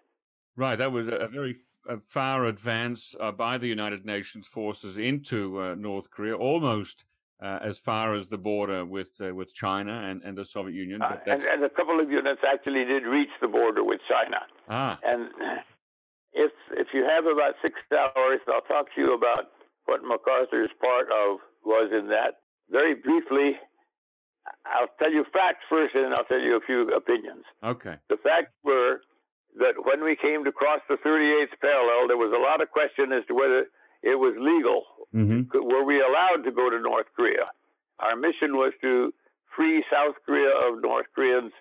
[0.56, 1.56] Right, that was a a very
[1.88, 7.04] uh, far advance uh, by the United Nations forces into uh, North Korea, almost
[7.42, 11.00] uh, as far as the border with uh, with China and, and the Soviet Union.
[11.00, 14.40] Uh, and, and a couple of units actually did reach the border with China.
[14.68, 15.30] ah, And
[16.32, 19.46] if if you have about six hours, I'll talk to you about
[19.86, 22.40] what MacArthur's part of was in that.
[22.70, 23.58] Very briefly,
[24.66, 27.44] I'll tell you facts first, and then I'll tell you a few opinions.
[27.64, 29.00] okay, The facts were
[29.58, 33.12] that when we came to cross the 38th parallel, there was a lot of question
[33.12, 33.66] as to whether
[34.02, 34.84] it was legal.
[35.12, 37.50] hmm Were we allowed to go to North Korea?
[37.98, 39.12] Our mission was to
[39.56, 41.52] free South Korea of North Koreans,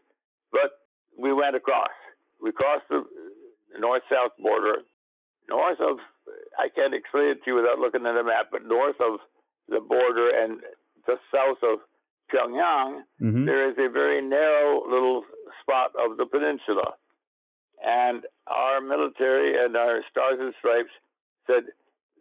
[0.52, 0.71] but
[1.17, 1.89] we went across.
[2.41, 3.04] We crossed the
[3.78, 4.84] north-south border.
[5.49, 5.97] North of,
[6.58, 9.19] I can't explain it to you without looking at a map, but north of
[9.67, 10.62] the border and
[11.08, 11.80] just south of
[12.30, 15.24] Pyongyang, hmm there is a very narrow little
[15.62, 16.94] spot of the peninsula.
[17.84, 20.92] And our military and our Stars and Stripes
[21.48, 21.63] said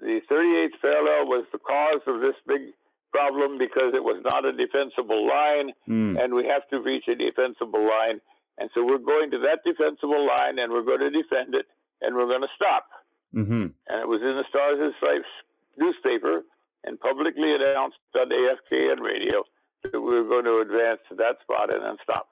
[0.00, 2.72] the 38th parallel was the cause of this big
[3.10, 6.22] problem because it was not a defensible line, mm.
[6.22, 8.20] and we have to reach a defensible line.
[8.58, 11.66] And so we're going to that defensible line, and we're going to defend it,
[12.02, 12.86] and we're going to stop.
[13.32, 15.32] hmm And it was in the Stars and Stripes
[15.76, 16.42] newspaper
[16.84, 19.42] and publicly announced on AFKN radio
[19.84, 22.28] that we were going to advance to that spot and then stop.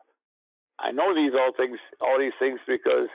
[0.79, 3.09] I know these all things, all these things because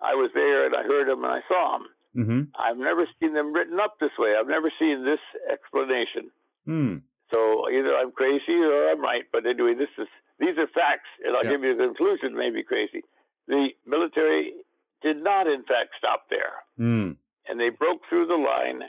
[0.00, 1.86] I was there and I heard them and I saw them.
[2.14, 4.34] hmm I've never seen them written up this way.
[4.38, 5.20] I've never seen this
[5.50, 6.30] explanation.
[6.66, 7.02] Mm.
[7.30, 9.24] So either I'm crazy or I'm right.
[9.32, 11.50] But anyway, this is these are facts, and I'll Yeah.
[11.50, 12.36] give you the conclusion.
[12.36, 13.02] Maybe crazy.
[13.48, 14.54] The military
[15.02, 17.16] did not, in fact, stop there Mm.
[17.48, 18.82] and they broke through the line.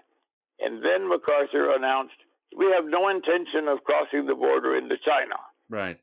[0.59, 2.17] And then MacArthur announced,
[2.57, 5.35] We have no intention of crossing the border into China.
[5.69, 5.97] Right.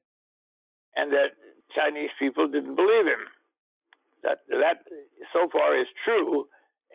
[0.94, 1.34] And that
[1.74, 3.26] Chinese people didn't believe him.
[4.22, 4.78] that that
[5.32, 6.46] so far is true,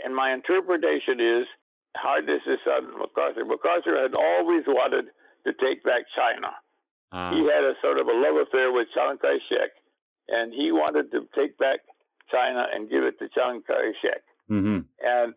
[0.03, 1.45] and my interpretation is
[1.95, 3.45] hardness is on MacArthur.
[3.45, 5.05] MacArthur had always wanted
[5.45, 6.51] to take back China.
[7.11, 9.71] Uh, he had a sort of a love affair with Chiang Kai-shek,
[10.29, 11.79] and he wanted to take back
[12.31, 14.23] China and give it to Chiang Kai-shek.
[14.49, 14.79] Mm-hmm.
[15.03, 15.33] And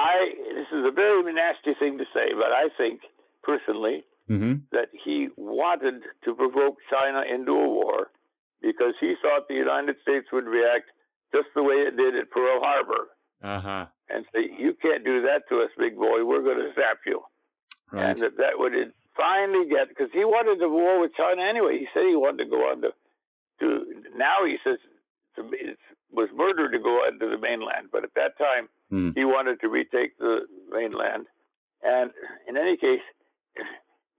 [0.00, 3.00] I, this is a very nasty thing to say, but I think
[3.42, 4.64] personally mm-hmm.
[4.72, 8.08] that he wanted to provoke China into a war
[8.62, 10.88] because he thought the United States would react
[11.32, 13.08] just the way it did at Pearl Harbor.
[13.42, 13.86] Uh-huh.
[14.08, 16.24] And say, you can't do that to us, big boy.
[16.24, 17.22] We're going to zap you.
[17.92, 18.10] Right.
[18.10, 18.72] And that, that would
[19.16, 21.78] finally get, because he wanted the war with China anyway.
[21.78, 22.90] He said he wanted to go on to,
[23.60, 23.66] to
[24.16, 24.78] now he says
[25.36, 25.78] it
[26.10, 27.88] was murder to go on to the mainland.
[27.92, 29.12] But at that time, mm.
[29.14, 31.26] he wanted to retake the mainland.
[31.82, 32.10] And
[32.48, 33.00] in any case,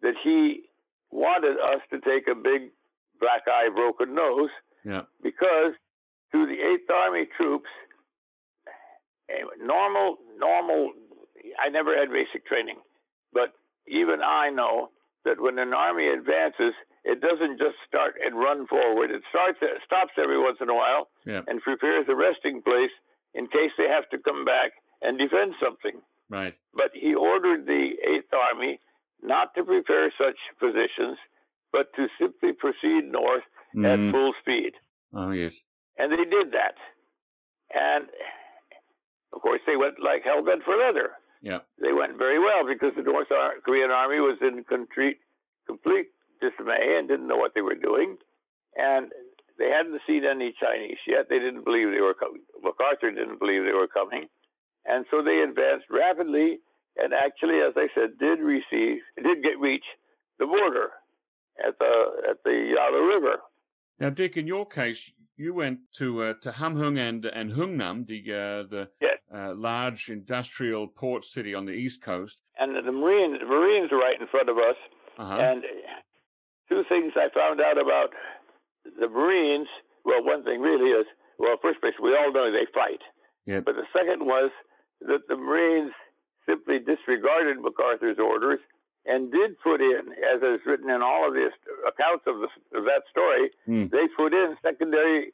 [0.02, 0.64] that he
[1.12, 2.72] wanted us to take a big
[3.20, 4.50] black eye, broken nose,
[4.84, 5.02] yeah.
[5.22, 5.74] because
[6.32, 7.70] to the Eighth Army troops,
[9.62, 10.92] normal, normal.
[11.60, 12.78] I never had basic training,
[13.34, 13.54] but
[13.88, 14.90] even I know
[15.26, 19.12] that when an army advances, it doesn't just start and run forward.
[19.12, 21.42] It starts, stops every once in a while, yeah.
[21.48, 22.94] and prepares a resting place
[23.34, 26.02] in case they have to come back and defend something.
[26.30, 26.56] Right.
[26.74, 28.80] But he ordered the Eighth Army
[29.22, 31.18] not to prepare such positions,
[31.72, 33.44] but to simply proceed north
[33.76, 33.86] mm.
[33.86, 34.12] at mm-hmm.
[34.12, 34.74] full speed.
[35.14, 35.60] Oh yes.
[35.98, 36.76] And they did that.
[37.74, 38.06] And
[39.34, 41.12] of course, they went like hell bent for leather.
[41.42, 41.60] Yeah.
[41.82, 43.28] They went very well because the North
[43.66, 45.18] Korean army was in complete,
[45.66, 46.08] complete
[46.40, 48.18] dismay and didn't know what they were doing.
[48.76, 49.12] And
[49.62, 51.30] they hadn't seen any Chinese yet.
[51.30, 52.42] They didn't believe they were coming.
[52.66, 54.26] MacArthur didn't believe they were coming.
[54.86, 56.58] And so they advanced rapidly
[56.98, 59.84] and actually, as I said, did receive, did get reach
[60.40, 60.90] the border
[61.66, 63.36] at the at the Yalu River.
[64.00, 68.20] Now, Dick, in your case, you went to uh, to Hamhung and and Hungnam, the
[68.20, 69.18] uh, the yes.
[69.34, 72.40] uh, large industrial port city on the east coast.
[72.60, 74.76] And the Marines, the Marines are right in front of us.
[75.18, 75.38] Uh-huh.
[75.40, 75.64] And
[76.68, 78.10] two things I found out about
[78.84, 79.68] the Marines.
[80.06, 81.06] Well, one thing really is
[81.38, 83.02] well, first place we all know they fight.
[83.46, 83.66] Yep.
[83.66, 84.52] But the second was
[85.02, 85.92] that the Marines
[86.46, 88.60] simply disregarded MacArthur's orders
[89.06, 91.50] and did put in, as is written in all of the
[91.88, 93.90] accounts of, the, of that story, mm.
[93.90, 95.34] they put in secondary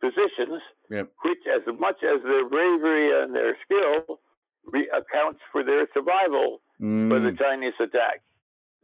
[0.00, 1.10] positions, yep.
[1.24, 4.20] which, as much as their bravery and their skill,
[4.70, 7.08] re- accounts for their survival mm.
[7.10, 8.22] for the Chinese attack.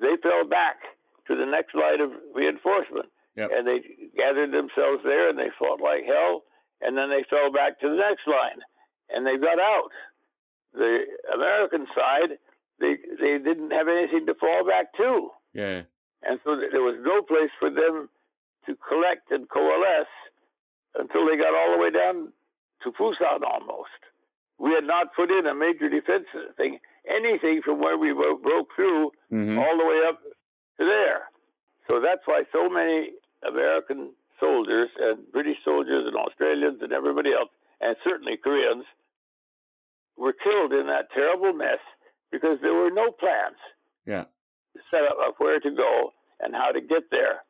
[0.00, 0.83] They fell back
[1.29, 3.51] to the next line of reinforcement, yep.
[3.53, 3.81] and they
[4.16, 6.42] gathered themselves there, and they fought like hell,
[6.81, 8.61] and then they fell back to the next line,
[9.11, 9.90] and they got out.
[10.75, 12.38] The American side
[12.81, 15.31] they they didn't have anything to fall back to.
[15.53, 15.83] Yeah.
[16.23, 18.09] And so there was no place for them
[18.66, 20.16] to collect and coalesce
[20.97, 22.33] until they got all the way down
[22.83, 24.01] to Fusan almost.
[24.59, 29.12] We had not put in a major defense thing, anything from where we broke through
[29.31, 29.59] mm-hmm.
[29.59, 30.20] all the way up
[30.79, 31.29] to there.
[31.88, 33.11] So that's why so many
[33.48, 38.85] American soldiers and British soldiers and Australians and everybody else, and certainly Koreans,
[40.16, 41.83] were killed in that terrible mess
[42.30, 43.59] because there were no plans
[44.07, 44.24] yeah.
[44.90, 47.42] set up of where to go and how to get there.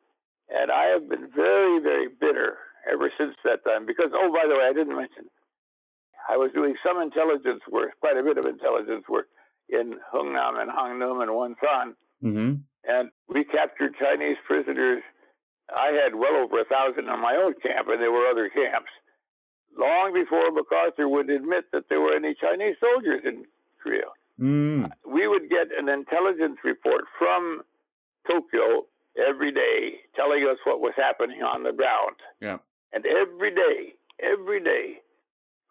[0.49, 2.57] And I have been very, very bitter
[2.91, 5.25] ever since that time because, oh, by the way, I didn't mention,
[6.29, 9.27] I was doing some intelligence work, quite a bit of intelligence work
[9.69, 11.93] in Hungnam and Hangnam and Wonsan.
[12.23, 12.53] Mm-hmm.
[12.85, 15.01] And we captured Chinese prisoners.
[15.69, 18.91] I had well over a thousand in my own camp, and there were other camps.
[19.77, 23.45] Long before MacArthur would admit that there were any Chinese soldiers in
[23.81, 24.07] Korea.
[24.39, 24.91] Mm.
[25.05, 27.61] We would get an intelligence report from
[28.27, 28.85] Tokyo
[29.17, 32.17] every day telling us what was happening on the ground.
[32.41, 32.57] Yeah.
[32.93, 35.01] And every day, every day,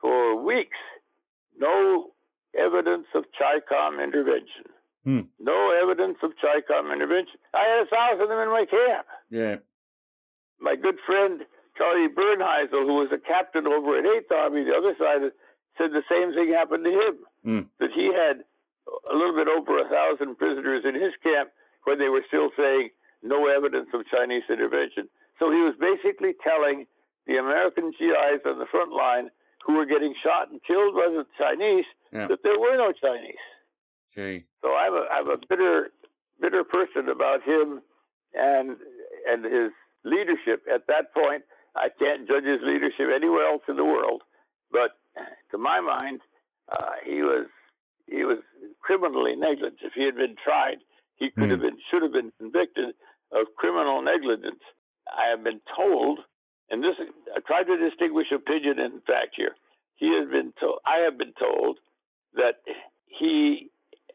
[0.00, 0.76] for weeks,
[1.59, 2.11] no
[2.59, 4.64] evidence of CHICOM intervention.
[5.04, 5.20] Hmm.
[5.38, 7.37] No evidence of CHICOM intervention.
[7.52, 9.07] I had a thousand of them in my camp.
[9.30, 9.57] Yeah.
[10.60, 11.42] My good friend
[11.76, 15.26] Charlie Bernheisel, who was a captain over at 8th Army, the other side,
[15.76, 17.14] said the same thing happened to him.
[17.44, 17.64] Mm.
[17.80, 18.46] That he had
[18.86, 21.50] a little bit over a thousand prisoners in his camp
[21.84, 22.90] when they were still saying
[23.22, 25.08] no evidence of Chinese intervention.
[25.38, 26.86] So he was basically telling
[27.26, 29.30] the American GIs on the front line
[29.66, 32.28] who were getting shot and killed by the Chinese yeah.
[32.28, 33.44] that there were no Chinese.
[34.14, 34.44] Gee.
[34.62, 35.90] So I'm a I'm a bitter
[36.40, 37.80] bitter person about him
[38.34, 38.76] and
[39.26, 39.72] and his
[40.04, 41.42] leadership at that point.
[41.76, 44.22] I can't judge his leadership anywhere else in the world,
[44.70, 44.94] but
[45.50, 46.20] to my mind,
[46.70, 47.46] uh, he was
[48.06, 48.38] he was
[48.80, 49.80] criminally negligent.
[49.82, 50.78] If he had been tried,
[51.16, 51.50] he could mm.
[51.50, 52.94] have been should have been convicted
[53.32, 54.62] of criminal negligence.
[55.10, 56.20] I have been told
[56.70, 56.96] and this
[57.34, 59.54] I tried to distinguish a pigeon in fact here.
[59.96, 61.78] He has been told, I have been told
[62.34, 62.62] that
[63.06, 63.70] he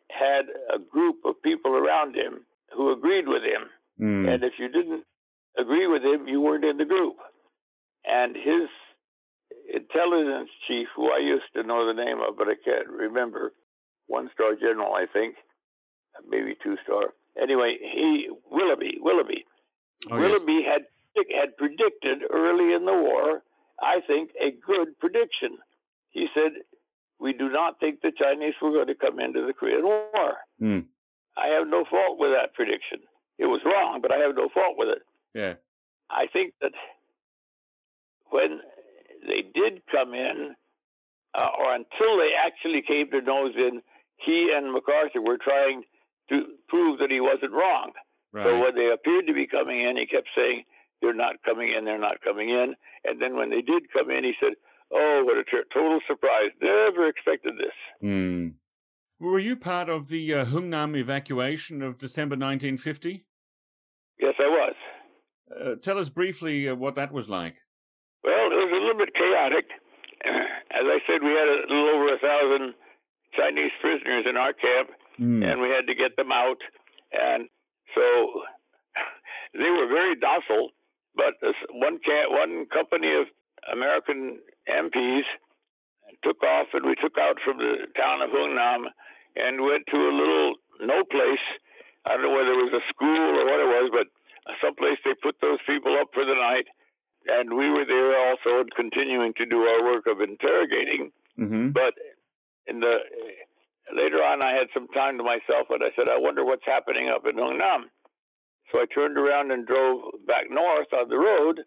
[0.10, 2.42] had a group of people around him
[2.76, 4.34] who agreed with him, Mm.
[4.34, 5.04] and if you didn't
[5.58, 7.16] agree with him, you weren't in the group.
[8.06, 8.70] And his
[9.74, 13.54] intelligence chief, who I used to know the name of, but I can't remember,
[14.08, 15.36] one star general, I think,
[16.28, 17.14] maybe two star.
[17.42, 19.46] Anyway, he Willoughby, Willoughby,
[20.10, 20.22] Oh, yes.
[20.22, 20.84] Willoughby had
[21.36, 23.44] had predicted early in the war,
[23.82, 25.58] I think, a good prediction.
[26.12, 26.54] He said,
[27.20, 30.86] "We do not think the Chinese were going to come into the Korean War." Mm.
[31.38, 33.00] I have no fault with that prediction.
[33.38, 35.02] It was wrong, but I have no fault with it.
[35.34, 35.54] Yeah.
[36.10, 36.72] I think that
[38.30, 38.60] when
[39.28, 40.56] they did come in,
[41.36, 43.82] uh, or until they actually came to nose in,
[44.18, 45.84] he and MacArthur were trying
[46.30, 47.92] to prove that he wasn't wrong.
[48.32, 48.46] Right.
[48.46, 50.64] So when they appeared to be coming in, he kept saying,
[51.02, 51.86] "They're not coming in.
[51.86, 54.54] They're not coming in." And then when they did come in, he said,
[54.92, 56.52] "Oh, what a ter- total surprise!
[56.62, 58.54] Never expected this." Mm.
[59.20, 63.26] Were you part of the uh, Hungnam evacuation of December 1950?
[64.20, 64.76] Yes, I was.
[65.50, 67.56] Uh, tell us briefly uh, what that was like.
[68.24, 69.66] Well, it was a little bit chaotic.
[70.26, 72.74] As I said, we had a little over a thousand
[73.36, 75.44] Chinese prisoners in our camp, Mm.
[75.44, 76.64] and we had to get them out.
[77.12, 77.50] And
[77.94, 78.04] so
[79.54, 80.72] they were very docile.
[81.16, 81.36] But
[81.76, 83.28] one camp, one company of
[83.74, 85.28] American MPs
[86.24, 88.88] took off, and we took out from the town of Hungnam
[89.36, 91.44] and went to a little no place.
[92.06, 94.08] I don't know whether it was a school or what it was, but
[94.62, 96.66] someplace they put those people up for the night.
[97.28, 101.12] And we were there also continuing to do our work of interrogating.
[101.36, 101.94] hmm But
[102.68, 102.98] in the
[103.94, 107.10] later on, I had some time to myself, and I said, I wonder what's happening
[107.10, 107.90] up in Hungnam.
[108.72, 111.62] So I turned around and drove back north on the road,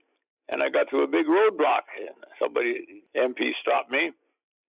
[0.48, 1.86] and I got to a big roadblock.
[1.98, 4.12] And somebody, MP, stopped me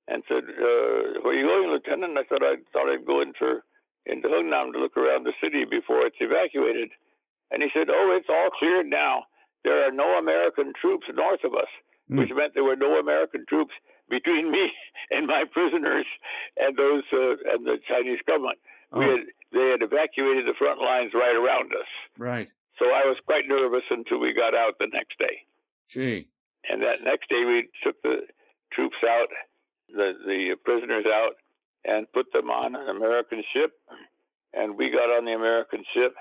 [0.07, 3.33] and said, uh, "Where are you going, Lieutenant?" I said, "I thought I'd go in
[3.33, 3.63] for
[4.05, 6.89] into Hungnam to look around the city before it's evacuated."
[7.53, 9.25] And he said, "Oh, it's all cleared now.
[9.63, 11.69] There are no American troops north of us."
[12.11, 12.17] Mm.
[12.19, 13.71] which meant there were no American troops
[14.09, 14.69] between me
[15.11, 16.05] and my prisoners
[16.57, 18.59] and those uh, and the Chinese government.
[18.91, 19.09] We Oh.
[19.17, 21.87] had they had evacuated the front lines right around us,
[22.17, 22.49] Right.
[22.77, 25.45] so I was quite nervous until we got out the next day.
[25.87, 26.27] Gee.
[26.69, 28.27] And that next day, we took the
[28.73, 29.29] troops out,
[29.87, 31.35] the the prisoners out,
[31.85, 33.71] and put them on an American ship.
[34.53, 36.15] And we got on the American ship,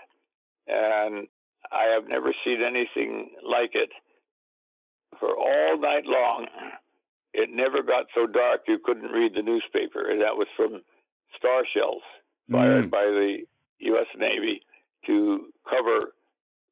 [0.73, 1.27] and
[1.71, 3.91] I have never seen anything like it.
[5.21, 6.47] For all night long,
[7.35, 10.11] it never got so dark you couldn't read the newspaper.
[10.11, 10.83] And that was from
[11.37, 12.03] star shells
[12.51, 12.91] fired Mm.
[12.91, 13.39] by the
[13.81, 14.07] U.S.
[14.17, 14.63] Navy
[15.07, 16.15] to cover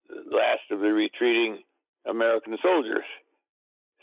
[0.09, 1.63] the last of the retreating
[2.07, 3.05] American soldiers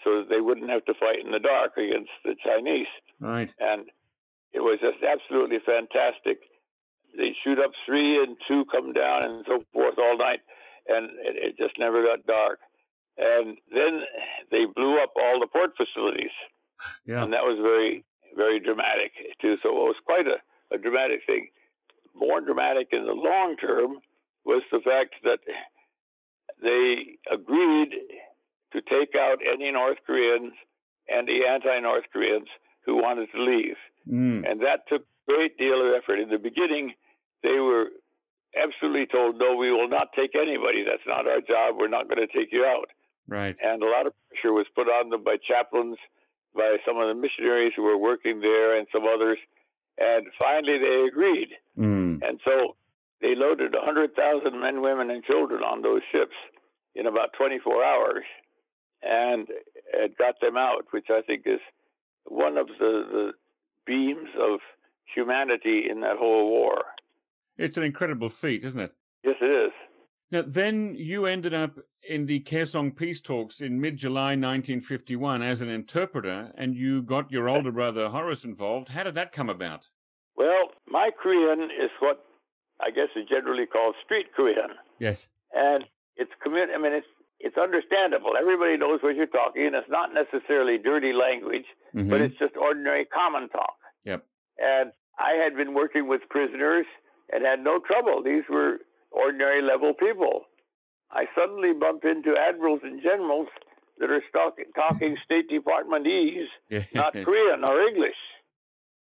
[0.03, 2.87] so that they wouldn't have to fight in the dark against the Chinese.
[3.19, 3.49] Right.
[3.59, 3.89] And
[4.53, 6.39] it was just absolutely fantastic.
[7.17, 10.39] They shoot up three and two come down and so forth all night,
[10.87, 12.59] and it, it just never got dark.
[13.17, 14.01] And then
[14.51, 16.29] they blew up all the port facilities
[17.05, 17.23] Yeah.
[17.23, 19.57] and that was very, very dramatic too.
[19.57, 20.37] So it was quite a,
[20.73, 21.49] a dramatic thing.
[22.15, 23.97] More dramatic in the long term
[24.45, 25.39] was the fact that
[26.61, 27.91] they agreed
[28.73, 30.53] to take out any North Koreans
[31.07, 32.47] and the anti-North Koreans
[32.85, 33.75] who wanted to leave,
[34.07, 34.49] Mm.
[34.49, 36.17] and that took a great deal of effort.
[36.19, 36.93] In the beginning,
[37.47, 37.87] they were
[38.55, 40.83] absolutely told, "No, we will not take anybody.
[40.83, 41.77] That's not our job.
[41.77, 42.89] We're not going to take you out."
[43.29, 43.57] Right.
[43.61, 45.97] and a lot of pressure was put on them by chaplains,
[46.55, 49.37] by some of the missionaries who were working there, and some others.
[49.97, 51.49] And finally, they agreed.
[51.77, 52.21] Mm.
[52.23, 52.77] And so
[53.19, 54.15] they loaded 100,000
[54.61, 56.35] men, women, and children on those ships
[56.95, 58.23] in about 24 hours
[59.03, 59.47] and
[59.93, 61.59] it got them out, which I think is
[62.25, 63.31] one of the, the
[63.85, 64.59] beams of
[65.13, 66.83] humanity in that whole war.
[67.57, 68.93] It's an incredible feat, isn't it?
[69.23, 69.71] Yes, it is.
[70.31, 71.77] Now, then you ended up
[72.07, 77.31] in the Kaesong peace talks in mid July 1951 as an interpreter, and you got
[77.31, 78.89] your older brother Horace involved.
[78.89, 79.85] How did that come about?
[80.35, 82.23] Well, my Korean is what
[82.81, 84.71] I guess is generally called street Korean.
[84.99, 85.27] Yes.
[85.53, 85.85] and
[86.17, 87.07] it's commun- I mean, it's
[87.39, 88.33] it's understandable.
[88.37, 92.09] Everybody knows what you're talking, and it's not necessarily dirty language, Mhm.
[92.09, 93.77] but it's just ordinary common talk.
[94.05, 94.25] Yep.
[94.57, 96.87] And I had been working with prisoners
[97.31, 98.21] and had no trouble.
[98.23, 98.79] These were
[99.11, 100.43] ordinary level people.
[101.11, 103.47] I suddenly bump into admirals and generals
[103.99, 106.47] that are talk- talking State Departmentese,
[106.93, 108.17] not Korean or English.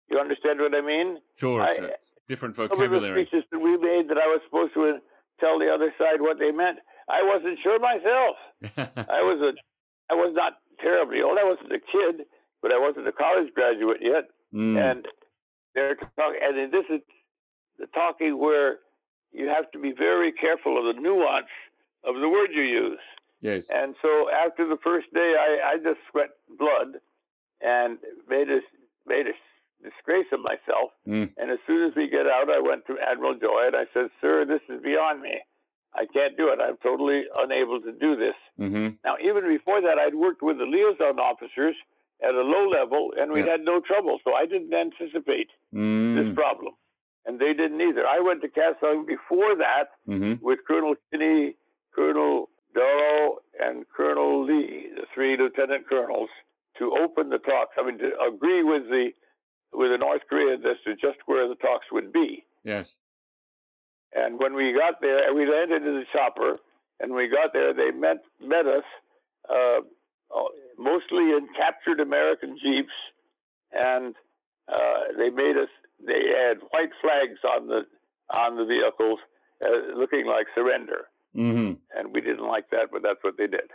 [0.09, 1.17] You understand what I mean?
[1.37, 1.61] Sure.
[1.61, 1.91] I-
[2.29, 3.25] different Some of the vocabulary.
[3.25, 4.97] speeches that we made that I was supposed to
[5.39, 8.35] tell the other side what they meant, I wasn't sure myself.
[8.77, 9.51] I was a
[10.11, 11.37] I was not terribly old.
[11.37, 12.25] I wasn't a kid,
[12.61, 14.25] but I wasn't a college graduate yet.
[14.53, 14.77] Mm.
[14.77, 15.07] And
[15.73, 17.01] they're talking, and this is
[17.93, 18.79] talking where
[19.31, 21.47] you have to be very careful of the nuance
[22.03, 22.99] of the word you use.
[23.41, 23.67] yes.
[23.69, 26.99] And so after the first day, I, I just sweat blood
[27.61, 27.97] and
[28.29, 28.59] made a
[29.07, 29.33] made a
[29.83, 30.91] disgrace of myself.
[31.07, 31.31] Mm.
[31.37, 34.07] And as soon as we get out, I went to Admiral Joy and I said,
[34.21, 35.35] "Sir, this is beyond me.
[35.93, 36.59] I can't do it.
[36.61, 38.87] I'm totally unable to do this." Mm-hmm.
[39.03, 41.75] Now, even before that, I'd worked with the liaison officers
[42.23, 43.51] at a low level, and we Yeah.
[43.51, 44.19] had no trouble.
[44.23, 46.35] So I didn't anticipate this Mm.
[46.35, 46.73] problem,
[47.25, 48.05] and they didn't either.
[48.05, 50.45] I went to Kaesong before that Mm-hmm.
[50.45, 51.55] with Colonel Kinney,
[51.95, 56.29] Colonel Darrow, and Colonel Lee, the three lieutenant colonels,
[56.77, 57.75] to open the talks.
[57.79, 59.09] I mean, to agree with the
[59.73, 62.45] with the North Koreans as to just where the talks would be.
[62.63, 62.95] Yes.
[64.13, 66.57] And when we got there, we landed in the chopper,
[67.01, 68.83] and we got there, they met met us
[69.49, 69.79] uh,
[70.77, 72.93] mostly in captured American jeeps,
[73.71, 74.15] and
[74.71, 75.69] uh, they made us.
[76.05, 77.81] They had white flags on the
[78.33, 79.19] on the vehicles,
[79.63, 81.73] uh, looking like surrender, Mm-hmm.
[81.99, 83.69] and we didn't like that, but that's what they did.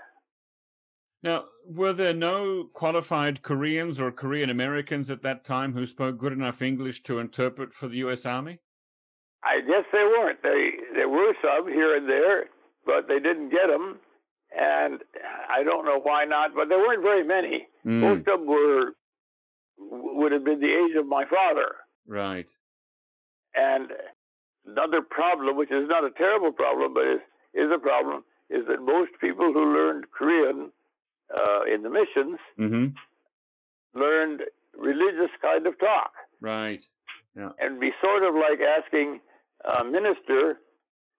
[1.23, 6.33] Now, were there no qualified Koreans or Korean Americans at that time who spoke good
[6.33, 8.25] enough English to interpret for the U.S.
[8.25, 8.59] Army?
[9.45, 10.43] I guess they weren't.
[10.43, 12.47] They there were some here and there,
[12.87, 13.99] but they didn't get them,
[14.59, 15.01] and
[15.49, 16.55] I don't know why not.
[16.55, 17.69] But there weren't very many.
[17.87, 18.01] Mm.
[18.01, 18.93] Most of them were
[19.79, 21.77] would have been the age of my father.
[22.11, 22.47] Right.
[23.55, 23.93] And
[24.67, 27.21] another problem, which is not a terrible problem, but is
[27.55, 30.71] is a problem, is that most people who learned Korean
[31.35, 32.87] uh, in the missions Mm-hmm.
[33.99, 34.43] learned
[34.77, 36.81] religious kind of talk, Right.
[37.37, 37.51] Yeah.
[37.61, 39.21] and be sort of like asking
[39.65, 40.59] a minister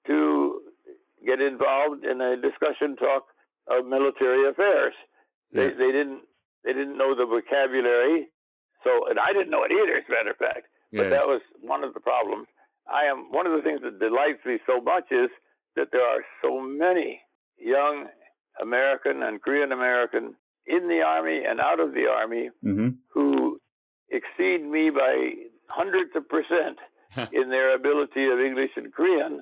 [0.07, 0.61] to
[1.25, 3.27] get involved in a discussion talk
[3.67, 4.93] of military affairs.
[5.53, 5.73] They Yeah.
[5.81, 6.21] they didn't
[6.63, 8.29] they didn't know the vocabulary,
[8.83, 9.97] so and I didn't know it either.
[9.97, 10.67] As a matter of fact.
[10.91, 11.11] But Yes.
[11.11, 12.47] that was one of the problems.
[12.87, 15.29] I am one of the things that delights me so much is
[15.75, 17.21] that there are so many
[17.57, 18.07] young
[18.61, 20.35] American and Korean American
[20.65, 22.89] in the army and out of the army Mm-hmm.
[23.13, 23.59] who
[24.09, 25.33] exceed me by
[25.67, 26.77] hundreds of percent
[27.31, 29.41] in their ability of English and Korean.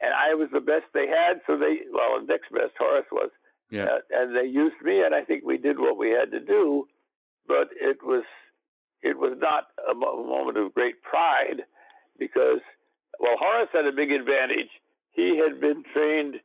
[0.00, 3.30] And I was the best they had, so they well, next best Horace was,
[3.70, 3.84] Yeah.
[3.84, 6.88] uh, and they used me, and I think we did what we had to do,
[7.46, 8.24] but it was
[9.02, 11.62] it was not a moment of great pride
[12.18, 12.60] because
[13.20, 14.70] well, Horace had a big advantage.
[15.10, 16.36] He had been trained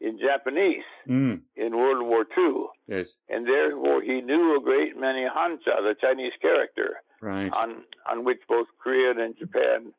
[0.00, 1.40] in Japanese Mm.
[1.56, 3.16] in World War II, Yes.
[3.28, 7.50] and therefore he knew a great many Hancha, the Chinese character, Right.
[7.52, 9.94] on on which both Korea and Japan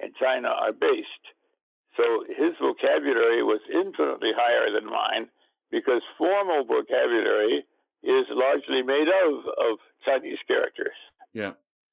[0.00, 1.24] and China are based.
[1.96, 5.28] So his vocabulary was infinitely higher than mine
[5.70, 7.64] because formal vocabulary
[8.02, 10.96] is largely made of of Chinese characters.
[11.34, 11.52] Yeah.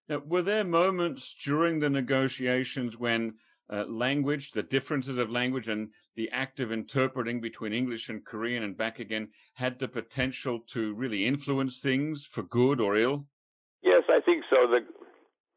[0.09, 3.35] Now, were there moments during the negotiations when
[3.71, 8.63] uh, language, the differences of language, and the act of interpreting between English and Korean
[8.63, 13.27] and back again had the potential to really influence things for good or ill?
[13.83, 14.67] Yes, I think so.
[14.67, 14.79] The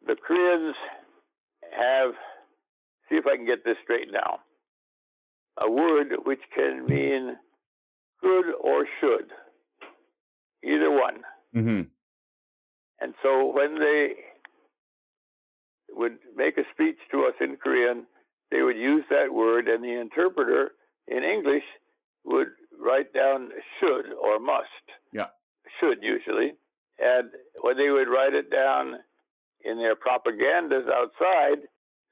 [0.06, 0.76] the Koreans
[1.72, 2.12] have
[3.08, 4.40] see if I can get this straight now.
[5.60, 7.36] A word which can mean
[8.20, 9.30] good or should.
[10.62, 11.22] Either one.
[11.54, 11.82] Mm-hmm.
[13.00, 14.14] And so when they
[15.94, 18.06] would make a speech to us in Korean,
[18.50, 20.72] they would use that word, and the interpreter
[21.08, 21.64] in English
[22.24, 24.66] would write down should or must.
[25.12, 25.26] Yeah.
[25.80, 26.52] Should usually.
[26.98, 27.30] And
[27.62, 28.96] when they would write it down
[29.64, 31.66] in their propagandas outside,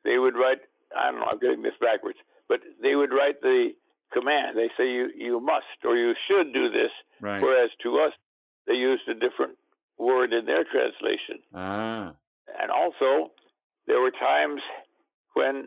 [0.04, 0.58] they would write,
[0.96, 2.18] I don't know, I'm getting this backwards,
[2.48, 3.70] but they would write the
[4.12, 4.56] command.
[4.56, 7.40] They say you, you must or you should do this, Right.
[7.42, 8.12] whereas to us,
[8.66, 9.56] they used a different
[9.98, 11.38] word in their translation.
[11.54, 12.14] Ah.
[12.60, 13.30] And also,
[13.90, 14.62] there were times
[15.34, 15.66] when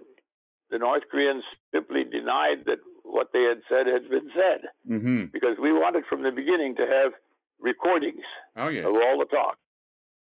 [0.72, 1.44] the North Koreans
[1.76, 5.26] simply denied that what they had said had been said, Mm-hmm.
[5.36, 7.12] because we wanted from the beginning to have
[7.60, 8.24] recordings
[8.56, 8.86] Oh, yes.
[8.86, 9.58] of all the talk.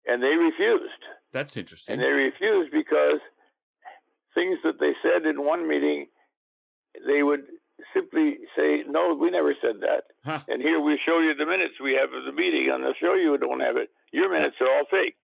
[0.06, 1.02] And they refused.
[1.32, 1.92] That's interesting.
[1.94, 3.20] And they refused because
[4.34, 6.06] things that they said in one meeting,
[7.06, 7.44] they would
[7.94, 10.04] simply say, No, we never said that.
[10.24, 10.44] Ha.
[10.48, 13.14] And here we show you the minutes we have of the meeting, and they'll show
[13.14, 13.90] you we don't have it.
[14.12, 15.14] Your minutes are all fake.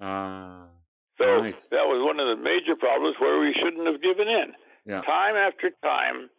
[0.00, 0.66] Ah.
[1.18, 4.54] So that was one of the major problems where we shouldn't have given in.
[4.86, 5.02] Yeah.
[5.02, 6.30] Time after time,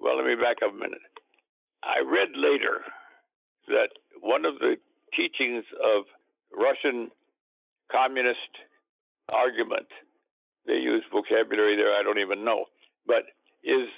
[0.00, 1.00] well, let me back up a minute.
[1.82, 2.82] I read later
[3.68, 3.90] that
[4.20, 4.76] one of the
[5.14, 6.04] teachings of
[6.52, 7.10] Russian
[7.90, 8.52] communist
[9.30, 9.86] argument,
[10.66, 12.66] they use vocabulary there I don't even know,
[13.06, 13.24] but
[13.62, 13.88] is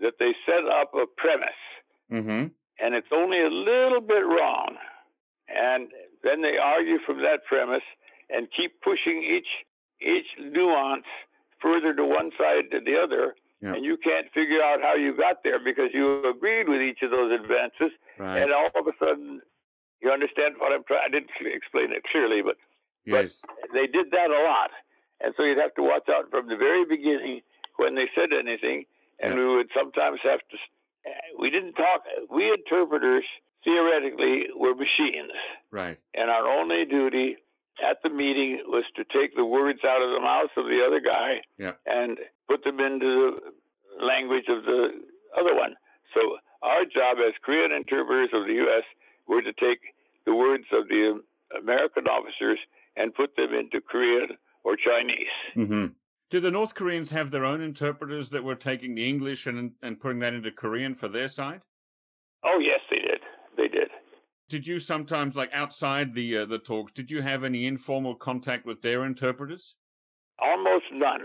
[0.00, 1.62] that they set up a premise
[2.12, 2.54] Mm-hmm.
[2.78, 4.76] and it's only a little bit wrong.
[5.48, 5.88] And
[6.22, 7.82] then they argue from that premise
[8.30, 9.65] and keep pushing each
[10.00, 11.06] each nuance
[11.60, 13.74] further to one side to the other, yeah.
[13.74, 17.10] and you can't figure out how you got there because you agreed with each of
[17.10, 18.42] those advances, right.
[18.42, 19.40] and all of a sudden
[20.00, 21.08] you understand what I'm trying.
[21.08, 22.56] I didn't explain it clearly, but
[23.04, 23.40] yes.
[23.40, 24.70] but they did that a lot,
[25.20, 27.40] and so you'd have to watch out from the very beginning
[27.76, 28.84] when they said anything,
[29.20, 29.38] and yeah.
[29.38, 30.56] we would sometimes have to.
[31.06, 32.04] Eh, we didn't talk.
[32.30, 33.24] We interpreters
[33.64, 35.32] theoretically were machines,
[35.70, 35.98] right?
[36.14, 37.36] And our only duty
[37.82, 41.00] at the meeting was to take the words out of the mouth of the other
[41.00, 41.72] guy yeah.
[41.86, 42.18] and
[42.48, 43.36] put them into
[43.98, 44.88] the language of the
[45.38, 45.74] other one.
[46.14, 46.20] So
[46.62, 48.84] our job as Korean interpreters of the U.S.
[49.28, 49.80] were to take
[50.24, 51.20] the words of the
[51.58, 52.58] American officers
[52.96, 54.28] and put them into Korean
[54.64, 55.36] or Chinese.
[55.54, 55.86] Mm-hmm.
[56.30, 60.00] Did the North Koreans have their own interpreters that were taking the English and and
[60.00, 61.60] putting that into Korean for their side?
[62.44, 63.20] Oh yes, they did.
[63.56, 63.90] They did
[64.48, 68.66] did you sometimes like outside the uh, the talks did you have any informal contact
[68.66, 69.74] with their interpreters
[70.42, 71.20] almost none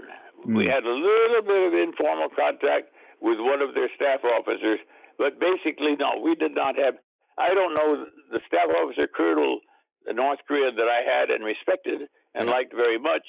[0.48, 0.56] mm.
[0.56, 2.90] we had a little bit of informal contact
[3.22, 4.80] with one of their staff officers
[5.18, 6.96] but basically no we did not have
[7.38, 9.60] i don't know the staff officer colonel
[10.06, 12.52] the north korean that i had and respected and yeah.
[12.52, 13.26] liked very much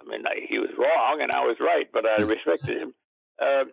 [0.00, 2.94] i mean I, he was wrong and i was right but i respected him
[3.40, 3.64] uh,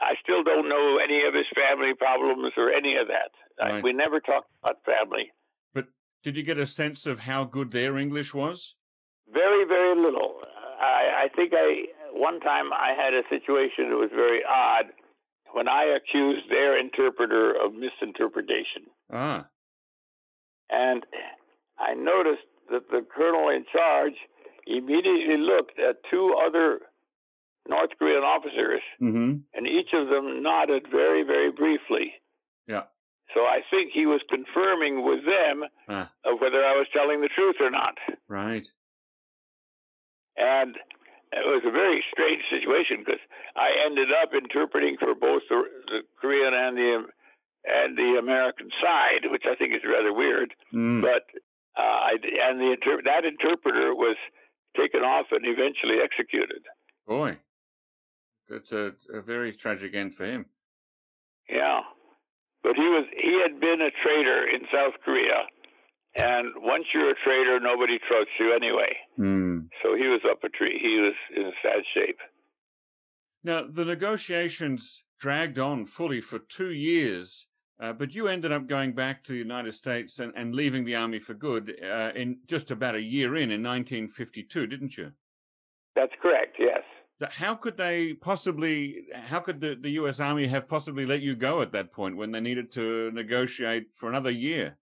[0.00, 3.34] I still don't know any of his family problems or any of that.
[3.60, 3.82] Right.
[3.82, 5.30] we never talked about family.
[5.74, 5.86] But
[6.22, 8.74] did you get a sense of how good their English was?
[9.32, 10.40] Very, very little.
[10.80, 14.86] I, I think I one time I had a situation that was very odd
[15.52, 18.90] when I accused their interpreter of misinterpretation.
[19.12, 19.46] Ah.
[20.70, 21.04] And
[21.78, 24.14] I noticed that the colonel in charge
[24.66, 26.80] immediately looked at two other
[27.68, 29.36] North Korean officers, mm-hmm.
[29.54, 32.12] and each of them nodded very, very briefly.
[32.66, 32.84] Yeah.
[33.34, 36.10] So I think he was confirming with them ah.
[36.24, 37.96] of whether I was telling the truth or not.
[38.28, 38.66] Right.
[40.36, 40.76] And
[41.32, 43.20] it was a very strange situation because
[43.56, 47.04] I ended up interpreting for both the, the, Korean and the
[47.64, 50.54] and the American side, which I think is rather weird.
[50.72, 51.02] Mm.
[51.02, 51.26] But
[51.76, 52.16] uh, I
[52.48, 54.16] and the inter- that interpreter was
[54.76, 56.62] taken off and eventually executed.
[57.06, 57.36] Boy,
[58.48, 60.46] that's a, a very tragic end for him.
[61.50, 61.80] Yeah.
[62.68, 65.46] But he was he had been a traitor in South Korea,
[66.14, 68.94] and once you're a traitor, nobody trusts you anyway.
[69.18, 69.68] Mm.
[69.82, 70.78] So he was up a tree.
[70.78, 72.18] He was in sad shape.
[73.42, 77.46] Now the negotiations dragged on fully for two years,
[77.82, 80.94] uh, but you ended up going back to the United States and, and leaving the
[80.94, 85.12] army for good uh, in just about a year in in 1952, didn't you?
[85.96, 86.56] That's correct.
[86.58, 86.82] Yes
[87.30, 91.62] how could they possibly how could the, the US Army have possibly let you go
[91.62, 94.76] at that point when they needed to negotiate for another year?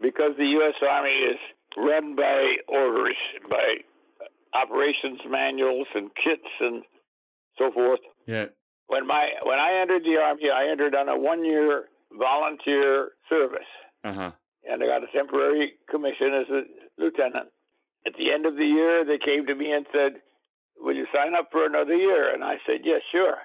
[0.00, 1.38] Because the US Army is
[1.76, 3.16] run by orders,
[3.48, 3.76] by
[4.54, 6.82] operations manuals and kits and
[7.58, 8.00] so forth.
[8.26, 8.46] Yeah.
[8.86, 11.84] When my when I entered the army, I entered on a one year
[12.16, 13.68] volunteer service.
[14.04, 14.30] Uh-huh.
[14.64, 16.62] And I got a temporary commission as a
[17.00, 17.48] lieutenant.
[18.06, 20.20] At the end of the year, they came to me and said,
[20.80, 22.32] will you sign up for another year?
[22.32, 23.36] And I said, yes, sure.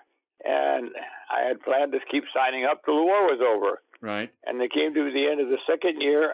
[0.44, 0.92] And
[1.32, 3.82] I had planned to keep signing up till the war was over.
[4.02, 4.30] Right.
[4.46, 6.34] And they came to the end of the second year,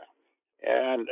[0.66, 1.08] and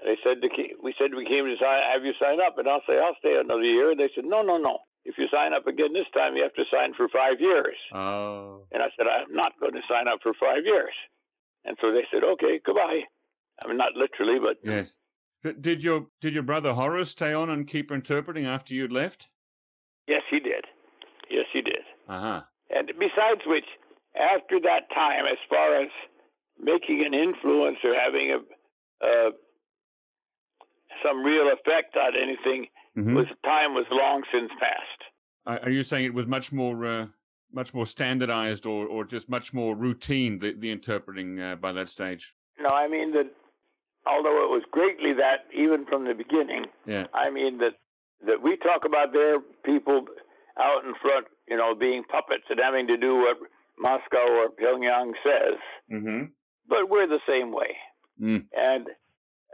[0.00, 0.48] they said to
[0.82, 3.36] we said we came to sign, have you sign up, and I'll say I'll stay
[3.36, 3.90] another year.
[3.92, 4.78] And they said, no, no, no.
[5.04, 7.76] If you sign up again this time, you have to sign for five years.
[7.94, 8.64] Oh.
[8.72, 10.92] And I said, I'm not going to sign up for five years.
[11.64, 13.04] And so they said, okay, goodbye.
[13.62, 14.88] I mean, not literally, but yes.
[15.60, 19.28] Did your did your brother Horace stay on and keep interpreting after you'd left?
[20.08, 20.64] Yes, he did.
[21.30, 21.82] Yes, he did.
[22.08, 22.40] Uh huh.
[22.70, 23.64] And besides which,
[24.14, 25.88] after that time, as far as
[26.60, 29.30] making an influence or having a uh,
[31.04, 32.66] some real effect on anything,
[32.96, 33.14] mm-hmm.
[33.14, 35.62] was time was long since past.
[35.64, 37.06] Are you saying it was much more uh,
[37.52, 41.88] much more standardized, or or just much more routine the the interpreting uh, by that
[41.88, 42.34] stage?
[42.58, 43.30] No, I mean that
[44.06, 46.66] although it was greatly that even from the beginning.
[46.86, 47.06] Yeah.
[47.14, 47.74] I mean that
[48.26, 50.06] that we talk about their people
[50.58, 53.36] out in front, you know, being puppets and having to do what
[53.78, 55.58] Moscow or Pyongyang says.
[55.92, 56.24] Mm-hmm.
[56.68, 57.76] But we're the same way.
[58.20, 58.46] Mm.
[58.54, 58.86] And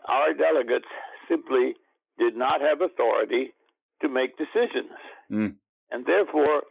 [0.09, 0.87] our delegates
[1.29, 1.75] simply
[2.19, 3.53] did not have authority
[4.01, 4.95] to make decisions.
[5.31, 5.57] Mm.
[5.91, 6.63] And therefore,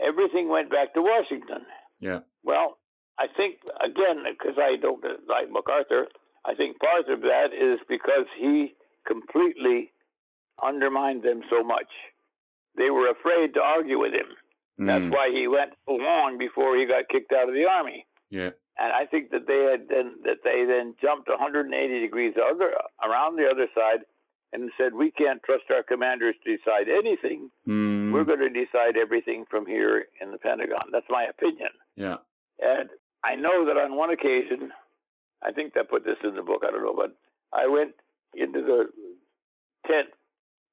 [0.00, 1.66] everything went back to Washington.
[2.00, 2.20] Yeah.
[2.42, 2.78] Well,
[3.18, 6.08] I think, again, because I don't like MacArthur,
[6.46, 8.74] I think part of that is because he
[9.06, 9.92] completely
[10.62, 11.88] undermined them so much.
[12.76, 14.26] They were afraid to argue with him.
[14.80, 14.86] Mm.
[14.86, 18.06] That's why he went so long before he got kicked out of the army.
[18.30, 18.50] Yeah.
[18.78, 21.70] and I think that they had then that they then jumped 180
[22.00, 22.72] degrees other
[23.06, 24.02] around the other side
[24.52, 27.50] and said, "We can't trust our commanders to decide anything.
[27.68, 28.12] Mm.
[28.12, 31.70] We're going to decide everything from here in the Pentagon." That's my opinion.
[31.94, 32.16] Yeah.
[32.58, 32.90] And
[33.22, 34.72] I know that on one occasion,
[35.44, 36.62] I think I put this in the book.
[36.66, 37.14] I don't know, but
[37.52, 37.92] I went
[38.34, 38.88] into the
[39.86, 40.08] tent,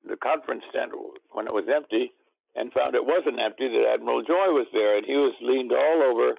[0.07, 0.91] the conference tent,
[1.32, 2.11] when it was empty,
[2.55, 3.67] and found it wasn't empty.
[3.67, 6.36] That Admiral Joy was there, and he was leaned all over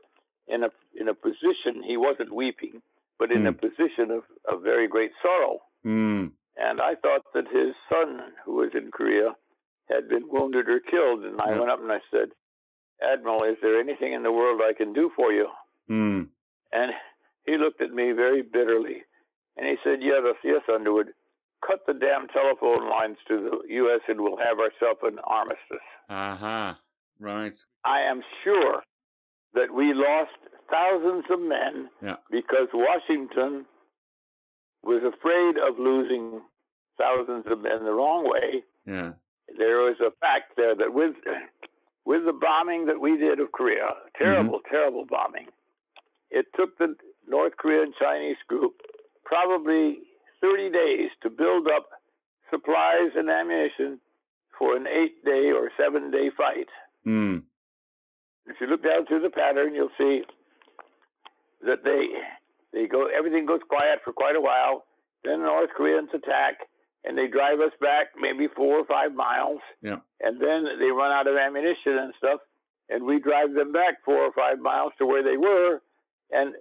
[0.49, 1.83] in a in a position.
[1.87, 2.83] He wasn't weeping,
[3.19, 3.61] but in a Mm.
[3.61, 5.61] position of, of very great sorrow.
[5.85, 6.33] Mm.
[6.57, 9.35] And I thought that his son, who was in Korea,
[9.89, 11.25] had been wounded or killed.
[11.25, 11.59] And I Yeah.
[11.61, 12.31] went up and I said,
[13.01, 15.49] Admiral, is there anything in the world I can do for you?
[15.89, 16.29] Mm.
[16.73, 16.93] And
[17.47, 19.03] he looked at me very bitterly.
[19.57, 21.09] And he said, Yes, yes, Underwood.
[21.67, 23.37] Cut the damn telephone lines to
[23.69, 24.01] the U.S.
[24.09, 25.87] and we'll have ourselves an armistice.
[26.09, 26.79] Aha.
[27.21, 27.55] Right.
[27.85, 28.83] I am sure
[29.55, 30.31] that we lost
[30.71, 32.17] thousands of men Yeah.
[32.31, 33.65] because Washington
[34.83, 36.41] was afraid of losing
[36.99, 38.65] thousands of men the wrong way.
[38.87, 39.13] Yeah.
[39.57, 41.15] There was a fact there that with
[42.05, 44.25] with the bombing that we did of Korea, mm-hmm.
[44.25, 45.47] terrible, terrible bombing,
[46.31, 46.97] it took the
[47.29, 48.75] North Korean Chinese group
[49.25, 49.99] probably
[50.41, 51.89] 30 days to build up
[52.51, 54.01] supplies and ammunition
[54.59, 56.69] for an eight day or seven day fight.
[57.07, 57.43] Mm.
[58.47, 60.23] If you look down through the pattern, you'll see
[61.65, 62.09] that they
[62.73, 64.85] they go everything goes quiet for quite a while.
[65.25, 66.59] Then the North Koreans attack
[67.05, 69.61] and they drive us back maybe four or five miles.
[69.83, 69.99] Yeah.
[70.21, 72.41] And then they run out of ammunition and stuff,
[72.89, 75.81] and we drive them back four or five miles to where they were.
[76.31, 76.55] And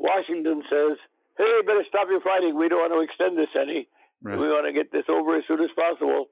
[0.00, 0.96] Washington says,
[1.36, 2.56] "Hey, better stop your fighting.
[2.56, 3.86] We don't want to extend this any.
[4.22, 4.38] Right.
[4.38, 6.28] We want to get this over as soon as possible."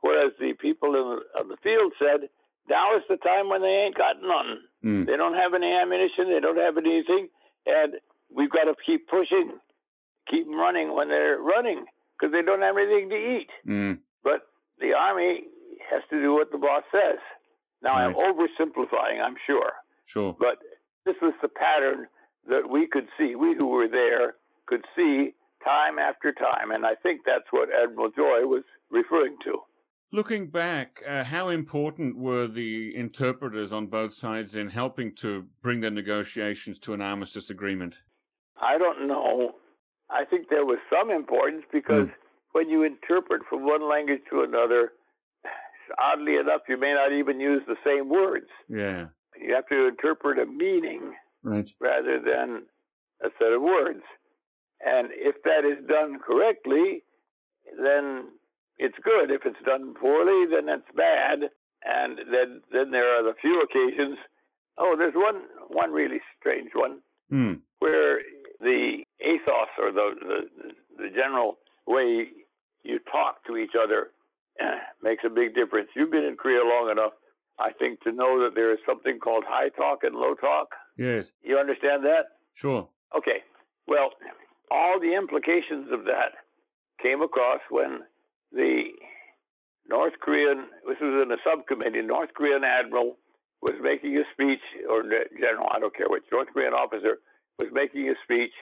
[0.00, 2.28] Whereas the people in the, on the field said,
[2.68, 4.50] "Now is the time when they ain't got none.
[4.82, 5.06] Mm.
[5.06, 6.32] They don't have any ammunition.
[6.32, 7.28] They don't have anything,
[7.66, 8.00] and
[8.34, 9.52] we've got to keep pushing,
[10.28, 11.84] keep them running when they're running
[12.18, 13.98] because they don't have anything to eat." Mm.
[14.24, 14.48] But
[14.80, 15.44] the army
[15.90, 17.18] has to do what the boss says.
[17.82, 19.72] Now I'm oversimplifying, I'm sure,
[20.06, 20.36] Sure.
[20.38, 20.58] but
[21.04, 22.06] this was the pattern
[22.48, 23.34] that we could see.
[23.34, 24.34] We who were there
[24.66, 25.34] could see
[25.64, 29.58] time after time, and I think that's what Admiral Joy was referring to.
[30.14, 35.80] Looking back, uh, how important were the interpreters on both sides in helping to bring
[35.80, 37.94] the negotiations to an armistice agreement?
[38.60, 39.52] I don't know.
[40.10, 42.14] I think there was some importance because Hmm.
[42.52, 44.92] when you interpret from one language to another,
[45.98, 48.50] oddly enough, you may not even use the same words.
[48.68, 49.06] Yeah.
[49.40, 51.68] You have to interpret a meaning Right.
[51.80, 52.62] rather than
[53.22, 54.02] a set of words.
[54.84, 57.02] And if that is done correctly,
[57.82, 58.28] then
[58.78, 59.30] it's good.
[59.30, 61.50] If it's done poorly, then it's bad.
[61.84, 64.18] And then then there are the few occasions.
[64.78, 67.00] Oh, there's one one really strange one
[67.32, 67.60] Mm.
[67.78, 68.20] where
[68.60, 70.72] the ethos or the the,
[71.04, 72.28] the general way
[72.82, 74.10] you talk to each other
[74.60, 75.88] eh, makes a big difference.
[75.96, 77.12] You've been in Korea long enough,
[77.58, 80.68] I think, to know that there is something called high talk and low talk.
[80.96, 81.32] Yes.
[81.42, 82.38] You understand that?
[82.54, 82.88] Sure.
[83.16, 83.42] Okay.
[83.86, 84.10] Well,
[84.70, 86.32] all the implications of that
[87.02, 88.00] came across when
[88.52, 88.84] the
[89.88, 93.16] North Korean, this was in a subcommittee, North Korean admiral
[93.60, 95.02] was making a speech, or
[95.38, 97.18] general, I don't care which, North Korean officer
[97.58, 98.52] was making a speech,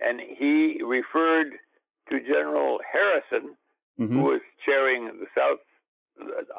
[0.00, 1.52] and he referred
[2.10, 3.54] to General Harrison,
[3.96, 5.58] hmm who was chairing the South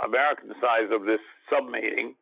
[0.05, 2.15] American side of this sub meeting.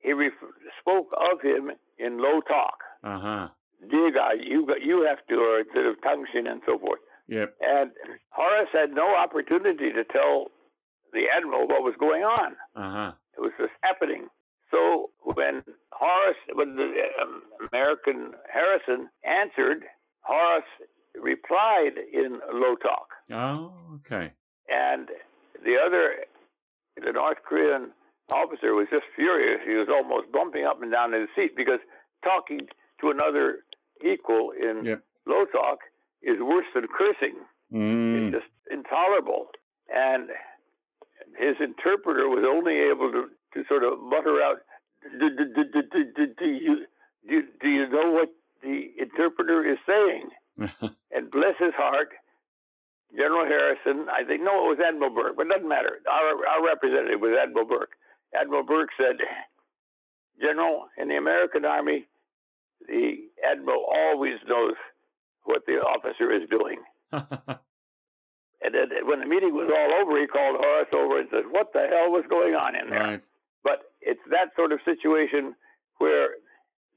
[0.00, 0.32] He ref-
[0.80, 3.48] spoke of him in low talk Uh huh.
[3.90, 7.00] dear guy, you got, you have to, or instead of tungsten and so forth.
[7.28, 7.54] Yep.
[7.60, 7.90] And
[8.30, 10.46] Horace had no opportunity to tell
[11.12, 12.52] the admiral what was going on.
[12.76, 13.12] Uh huh.
[13.36, 14.28] It was just happening.
[14.70, 16.90] So when Horace, when the
[17.22, 17.42] um,
[17.72, 19.84] American Harrison answered,
[20.22, 20.64] Horace
[21.20, 24.32] replied in low talk, Oh, okay.
[24.68, 25.08] and
[25.64, 26.14] the other,
[26.96, 27.90] the North Korean
[28.30, 29.60] officer was just furious.
[29.66, 31.80] He was almost bumping up and down in his seat because
[32.24, 32.60] talking
[33.00, 33.60] to another
[34.04, 35.02] equal in Yep.
[35.26, 35.78] low talk
[36.22, 37.36] is worse than cursing.
[37.72, 38.26] Mm.
[38.32, 39.48] It's just intolerable.
[39.88, 40.28] And
[41.38, 44.58] his interpreter was only able to, to sort of mutter out,
[45.18, 45.26] do,
[46.46, 46.86] you,
[47.28, 48.30] do, do you know what
[48.62, 50.30] the interpreter is saying?
[51.16, 52.10] And bless his heart,
[53.16, 56.00] General Harrison, I think, no, it was Admiral Burke, but it doesn't matter.
[56.10, 57.96] Our, our representative was Admiral Burke.
[58.34, 59.16] Admiral Burke said,
[60.40, 62.06] General, in the American Army,
[62.86, 63.16] the
[63.48, 64.74] Admiral always knows
[65.44, 66.78] what the officer is doing.
[68.62, 71.72] And then when the meeting was all over, he called Horace over and said, What
[71.74, 72.98] the hell was going on in there?
[73.00, 73.22] right.
[73.62, 75.54] But it's that sort of situation
[75.98, 76.30] where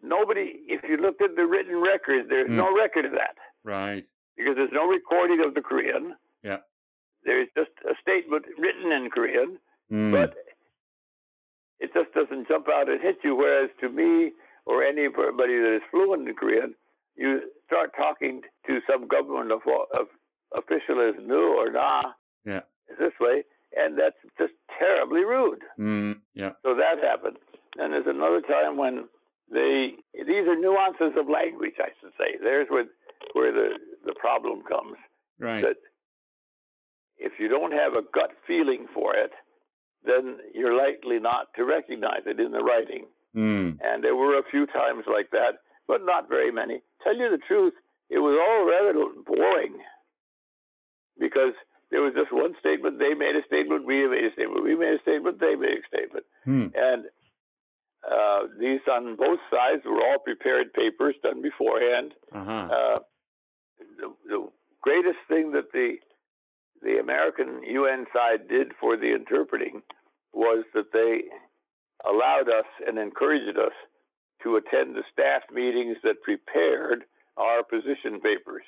[0.02, 2.56] nobody, if you looked at the written record, there's Mm.
[2.64, 4.08] no record of that Right.
[4.38, 6.16] because there's no recording of the Korean.
[6.44, 6.60] Yeah.
[7.24, 9.60] There's just a statement written in Korean,
[9.92, 10.12] Mm.
[10.14, 10.38] but
[11.80, 13.36] it just doesn't jump out and hit you.
[13.36, 14.32] Whereas to me
[14.66, 16.76] or anybody that is fluent in Korean,
[17.16, 19.62] you start talking to some government of,
[20.00, 20.08] of
[20.56, 22.02] official as new or na
[22.46, 22.62] Yeah.
[23.00, 23.44] this way,
[23.76, 25.62] and that's just terribly rude.
[25.80, 26.22] Mm.
[26.34, 26.52] Yeah.
[26.64, 27.38] So that happened.
[27.78, 29.08] And there's another time when
[29.52, 32.38] they these are nuances of language, I should say.
[32.42, 32.86] There's where
[33.34, 34.98] where the the problem comes.
[35.40, 35.62] Right.
[35.64, 35.78] That
[37.18, 39.32] if you don't have a gut feeling for it,
[40.06, 43.06] then you're likely not to recognize it in the writing.
[43.36, 43.78] Mm.
[43.82, 46.82] And there were a few times like that, but not very many.
[47.04, 47.74] Tell you the truth,
[48.10, 48.94] it was all rather
[49.26, 49.78] boring
[51.20, 51.54] because
[51.92, 53.00] there was just one statement.
[53.00, 53.86] They made a statement.
[53.86, 54.64] We made a statement.
[54.64, 55.40] We made a statement.
[55.40, 56.26] They made a statement.
[56.46, 56.68] Hmm.
[56.74, 57.06] And
[58.06, 62.14] uh, these on both sides were all prepared papers done beforehand.
[62.34, 62.68] Uh-huh.
[62.72, 63.00] Uh,
[63.98, 64.48] the, the
[64.82, 65.98] greatest thing that the
[66.82, 69.82] the American UN side did for the interpreting
[70.34, 71.24] was that they
[72.10, 73.74] allowed us and encouraged us
[74.44, 77.04] to attend the staff meetings that prepared
[77.38, 78.64] our position papers.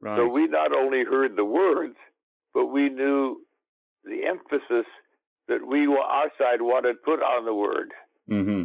[0.00, 0.16] right.
[0.16, 1.96] So we not only heard the words,
[2.52, 3.40] but we knew
[4.04, 4.86] the emphasis
[5.48, 7.90] that we our side wanted put on the word.
[8.30, 8.64] mm-hmm.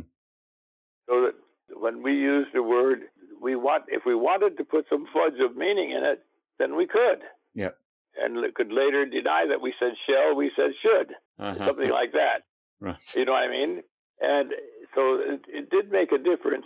[1.08, 1.36] So that
[1.80, 3.00] when we used the word,
[3.42, 6.24] we want if we wanted to put some fudge of meaning in it,
[6.60, 7.20] then we could.
[7.54, 7.70] Yeah.
[8.18, 11.66] And could later deny that we said shall, we said should, Uh-huh.
[11.68, 12.44] something like that.
[12.80, 12.96] Right.
[13.16, 13.82] You know what I mean?
[14.22, 14.52] And
[14.94, 16.66] so it, it did make a difference.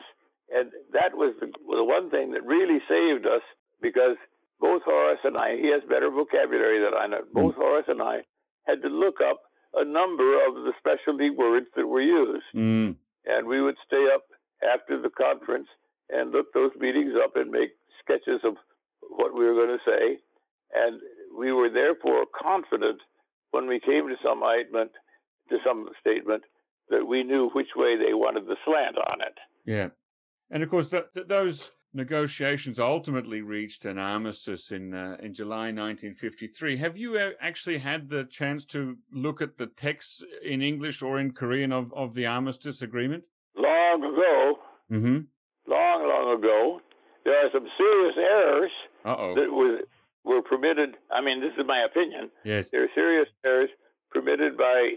[0.51, 3.41] And that was the, the one thing that really saved us
[3.81, 4.17] because
[4.59, 8.21] both Horace and I, he has better vocabulary than I know, both Horace and I
[8.67, 9.41] had to look up
[9.73, 12.43] a number of the specialty words that were used.
[12.55, 12.95] Mm.
[13.25, 14.23] And we would stay up
[14.65, 15.67] after the conference
[16.09, 17.69] and look those meetings up and make
[18.03, 18.55] sketches of
[19.09, 20.17] what we were going to say.
[20.73, 20.99] And
[21.37, 23.01] we were therefore confident
[23.51, 24.91] when we came to some statement,
[25.49, 26.43] to some statement,
[26.89, 29.37] that we knew which way they wanted the slant on it.
[29.65, 29.89] Yeah.
[30.51, 35.71] And of course, th- th- those negotiations ultimately reached an armistice in uh, in July
[35.71, 36.77] 1953.
[36.77, 41.19] Have you uh, actually had the chance to look at the text in English or
[41.19, 43.23] in Korean of, of the armistice agreement?
[43.55, 44.59] Long ago,
[44.91, 45.19] Mm-hmm.
[45.71, 46.81] long, long ago,
[47.23, 48.71] there are some serious errors
[49.05, 49.35] Uh oh.
[49.35, 49.83] that was,
[50.23, 50.97] were permitted.
[51.11, 52.29] I mean, this is my opinion.
[52.43, 52.67] Yes.
[52.71, 53.69] There are serious errors
[54.11, 54.93] permitted by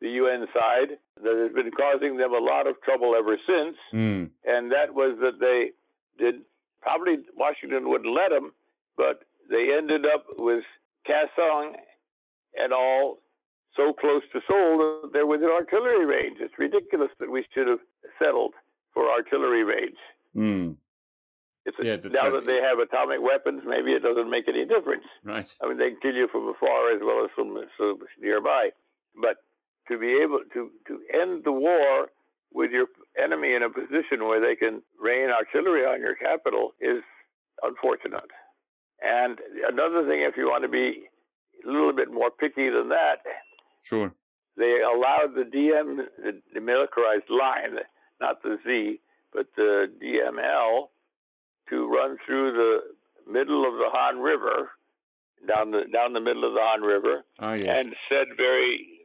[0.00, 4.30] the UN side that has been causing them a lot of trouble ever since, Mm.
[4.44, 5.72] and that was that they
[6.18, 6.42] did
[6.80, 8.52] probably Washington wouldn't let them,
[8.96, 10.64] but they ended up with
[11.08, 11.76] Kaesong
[12.56, 13.20] and all
[13.76, 16.38] so close to Seoul that they're within artillery range.
[16.40, 17.78] It's ridiculous that we should have
[18.18, 18.54] settled
[18.92, 19.96] for artillery range.
[20.36, 20.76] Mm.
[21.82, 25.04] Yeah, now that they have atomic weapons, maybe it doesn't make any difference.
[25.22, 25.46] Right.
[25.62, 28.70] I mean, they can kill you from afar as well as from so nearby.
[29.20, 29.36] But
[29.88, 32.08] to be able to, to end the war
[32.52, 32.86] with your
[33.22, 37.02] enemy in a position where they can rain artillery on your capital is
[37.62, 38.30] unfortunate.
[39.00, 39.38] And
[39.68, 41.04] another thing, if you want to be
[41.64, 43.22] a little bit more picky than that,
[43.84, 44.12] Sure.
[44.56, 47.78] they allowed the DM, the demilitarized line,
[48.20, 49.00] not the Z,
[49.32, 50.88] but the DML,
[51.72, 54.70] to run through the middle of the Han River,
[55.48, 57.78] down the down the middle of the Han River, Ah, yes.
[57.80, 59.00] and said very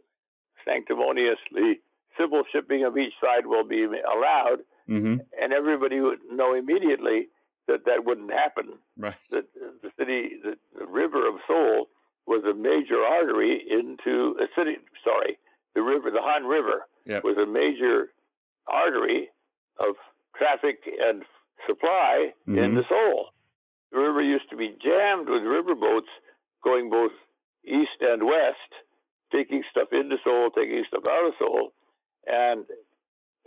[0.65, 1.79] sanctimoniously,
[2.19, 4.59] civil shipping of each side will be allowed,
[4.89, 5.15] mm-hmm.
[5.41, 7.27] and everybody would know immediately
[7.67, 8.73] that that wouldn't happen.
[8.97, 9.15] Right.
[9.31, 9.45] That
[9.81, 11.87] the city, the, the river of Seoul,
[12.25, 14.77] was a major artery into a city.
[15.03, 15.37] Sorry,
[15.75, 17.23] the river, the Han River, Yep.
[17.23, 18.09] was a major
[18.67, 19.29] artery
[19.79, 19.95] of
[20.35, 21.23] traffic and
[21.67, 22.75] supply Mhm.
[22.75, 23.29] the Seoul.
[23.91, 26.09] The river used to be jammed with riverboats
[26.63, 27.13] going both
[27.63, 28.73] east and west,
[29.31, 31.73] taking stuff into Seoul, taking stuff out of Seoul.
[32.25, 32.65] And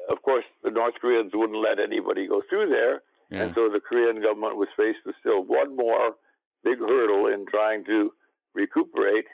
[0.08, 3.02] of course, the North Koreans wouldn't let anybody go through there.
[3.30, 3.42] Yeah.
[3.44, 6.16] And so the Korean government was faced with still one more
[6.62, 8.12] big hurdle in trying to
[8.54, 9.26] recuperate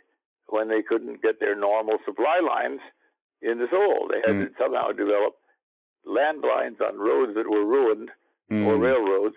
[0.49, 2.81] when they couldn't get their normal supply lines
[3.43, 4.09] into Seoul.
[4.09, 4.49] They had Mm.
[4.49, 5.37] to somehow develop
[6.05, 8.11] landlines on roads that were ruined
[8.51, 8.81] or Mm.
[8.81, 9.35] railroads,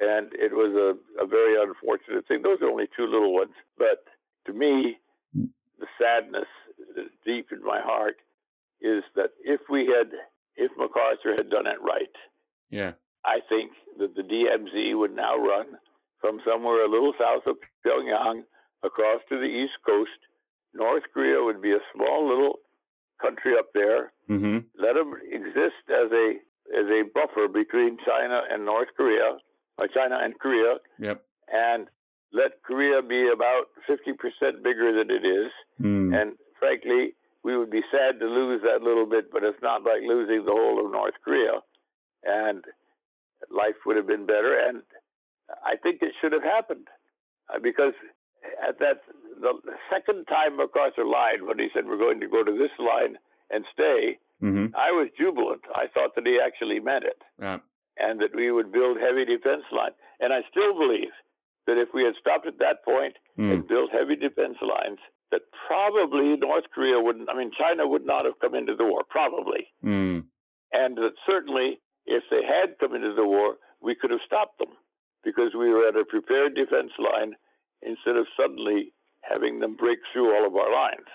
[0.00, 2.42] and it was a, a very unfortunate thing.
[2.42, 4.04] Those are only two little ones, but
[4.46, 4.98] to me,
[5.34, 6.48] the sadness
[7.24, 8.16] deep in my heart
[8.80, 10.10] is that if we had,
[10.56, 12.14] if MacArthur had done it right,
[12.70, 12.92] Yeah.
[13.24, 15.66] I think that the DMZ would now run
[16.20, 18.44] from somewhere a little south of Pyongyang
[18.82, 20.18] across to the east coast.
[20.74, 22.60] North Korea would be a small little
[23.20, 24.12] country up there.
[24.30, 24.58] Mm-hmm.
[24.78, 26.38] Let them exist as a
[26.76, 29.38] as a buffer between China and North Korea,
[29.78, 30.76] or China and Korea.
[30.98, 31.22] Yep.
[31.52, 31.86] And
[32.32, 35.50] let Korea be about 50% bigger than it is.
[35.80, 36.20] Mm.
[36.20, 40.02] And frankly, we would be sad to lose that little bit, but it's not like
[40.06, 41.62] losing the whole of North Korea.
[42.24, 42.64] And
[43.50, 44.58] life would have been better.
[44.58, 44.82] And
[45.64, 46.88] I think it should have happened
[47.48, 47.94] uh, because
[48.66, 49.02] at that
[49.40, 49.54] the
[49.90, 53.16] second time across the line when he said we're going to go to this line
[53.50, 54.74] and stay, Mm-hmm.
[54.76, 55.62] I was jubilant.
[55.74, 57.58] I thought that he actually meant it, Uh,
[57.96, 59.92] and that we would build heavy defense line.
[60.20, 61.10] And I still believe
[61.66, 63.52] that if we had stopped at that point mm.
[63.52, 64.98] and built heavy defense lines,
[65.30, 67.28] that probably North Korea wouldn't.
[67.28, 70.24] I mean, China would not have come into the war, probably, Mm.
[70.72, 74.72] and that certainly if they had come into the war, we could have stopped them
[75.24, 77.34] because we were at a prepared defense line
[77.82, 81.06] instead of suddenly having them break through all of our lines.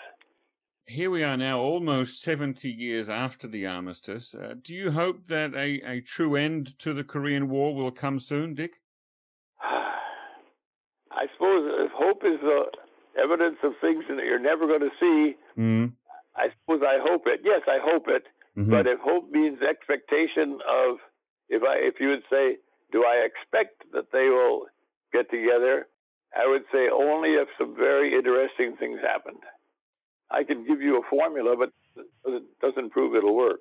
[0.85, 4.35] Here we are now, almost 70 years after the armistice.
[4.35, 8.19] Uh, do you hope that a, a true end to the Korean War will come
[8.19, 8.71] soon, Dick?
[9.61, 12.65] I suppose if hope is the
[13.21, 15.93] evidence of things that you're never going to see, Mm.
[16.35, 17.41] I suppose I hope it.
[17.43, 18.23] Yes, I hope it.
[18.57, 18.71] Mhm.
[18.71, 20.97] But if hope means expectation of,
[21.47, 22.57] if I, if you would say,
[22.91, 24.65] do I expect that they will
[25.13, 25.87] get together?
[26.35, 29.43] I would say only if some very interesting things happened.
[30.33, 31.69] I can give you a formula, but
[32.25, 33.59] it doesn't prove it'll work.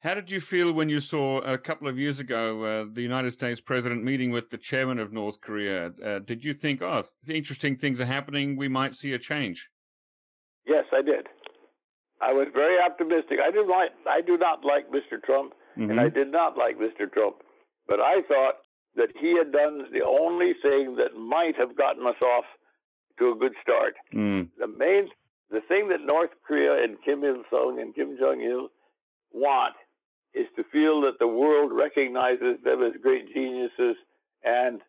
[0.00, 3.32] How did you feel when you saw a couple of years ago uh, the United
[3.32, 5.92] States president meeting with the chairman of North Korea?
[6.04, 9.70] Uh, did you think, oh, interesting things are happening, we might see a change?
[10.66, 11.26] Yes, I did.
[12.20, 13.38] I was very optimistic.
[13.42, 15.22] I didn't like, I do not like Mr.
[15.22, 16.14] Trump, and I Mhm.
[16.14, 17.10] did not like Mr.
[17.12, 17.36] Trump.
[17.86, 18.56] But I thought
[18.96, 22.44] that he had done the only thing that might have gotten us off
[23.18, 23.94] to a good start.
[24.12, 24.50] Mm.
[24.58, 25.10] The main,
[25.50, 28.68] the thing that North Korea and Kim Il Sung and Kim Jong Il
[29.32, 29.74] want
[30.34, 33.96] is to feel that the world recognizes them as great geniuses
[34.42, 34.80] and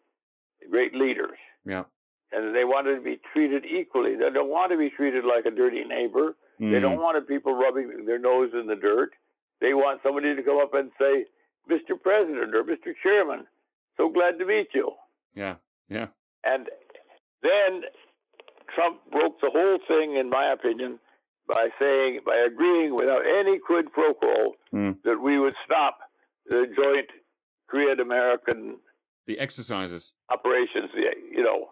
[0.72, 1.84] great leaders, Yeah.
[2.32, 4.16] and they want to be treated equally.
[4.16, 6.36] They don't want to be treated like a dirty neighbor.
[6.60, 6.82] They Mm.
[6.82, 9.14] don't want people rubbing their nose in the dirt.
[9.60, 11.26] They want somebody to come up and say,
[11.70, 12.01] Mr.
[12.01, 12.95] President or Mr.
[13.03, 13.47] Chairman,
[13.97, 14.95] so glad to meet you.
[15.36, 15.56] Yeah.
[15.89, 16.08] Yeah.
[16.43, 16.70] And
[17.41, 17.84] then
[18.74, 20.99] Trump broke the whole thing, in my opinion,
[21.47, 25.01] by saying, by agreeing without any quid pro quo Mm.
[25.03, 25.99] that we would stop
[26.47, 27.09] the joint
[27.68, 28.78] Korean American
[29.28, 30.13] The exercises.
[30.30, 31.72] operations, the, you know,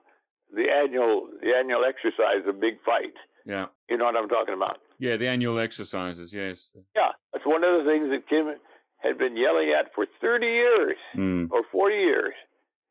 [0.54, 3.14] the annual, the annual exercise, a big fight.
[3.46, 3.68] Yeah.
[3.89, 4.80] You know what I'm talking about?
[5.00, 6.72] Yeah, the annual exercises, yes.
[6.96, 8.56] Yeah, that's one of the things that Kim
[8.98, 11.52] had been yelling at for 30 years Mm.
[11.52, 12.34] or 40 years,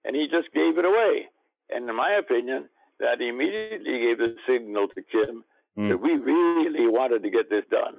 [0.05, 1.29] and he just gave it away.
[1.71, 2.69] And in my opinion,
[3.03, 5.45] that immediately gave the signal to Kim
[5.79, 5.89] Mm.
[5.89, 7.97] that we really wanted to get this done,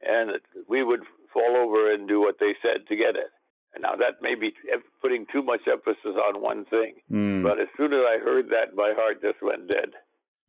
[0.00, 3.30] and that we would fall over and do what they said to get it.
[3.74, 4.52] And now that may be
[5.02, 7.42] putting too much emphasis on one thing, Mm.
[7.42, 9.90] but as soon as I heard that, my heart just went dead.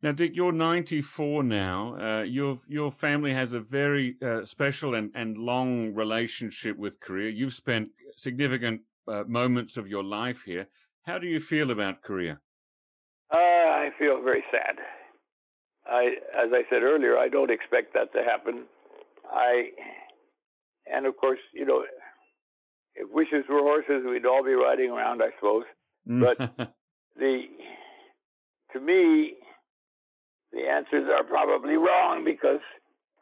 [0.02, 1.96] Now, Dick, you're 94 now.
[2.06, 7.30] Uh, your your family has a very uh, special and, and long relationship with Korea.
[7.30, 10.66] You've spent significant uh, moments of your life here.
[11.08, 12.38] How do you feel about Korea?
[13.32, 14.76] Uh, I feel very sad.
[15.86, 18.64] I, as I said earlier, I don't expect that to happen.
[19.32, 19.70] I,
[20.92, 21.84] and of course, you know,
[22.94, 25.64] if wishes were horses, we'd all be riding around, I suppose.
[26.06, 26.74] But-
[27.14, 27.42] The,
[28.72, 29.34] to me,
[30.50, 32.60] the answers are probably wrong because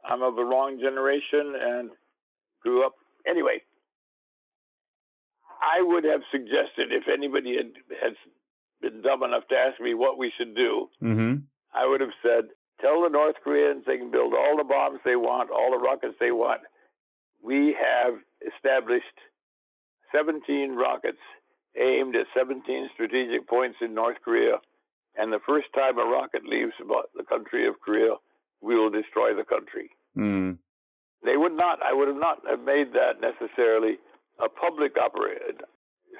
[0.09, 1.91] I'm of the wrong generation and
[2.63, 2.93] grew up
[3.29, 3.61] anyway.
[5.61, 8.13] I would have suggested if anybody had, had
[8.81, 11.35] been dumb enough to ask me what we should do, hmm
[11.73, 12.51] I would have said,
[12.81, 16.17] tell the North Koreans they can build all the bombs they want, all the rockets
[16.19, 16.63] they want.
[17.41, 19.05] We have established
[20.13, 21.23] 17 rockets
[21.77, 24.59] aimed at 17 strategic points in North Korea.
[25.17, 28.15] And the first time a rocket leaves about the country of Korea,
[28.61, 29.91] we will destroy the country.
[30.17, 30.59] Mm.
[31.25, 33.99] They would not, I would have not have made that necessarily
[34.43, 35.63] a public operated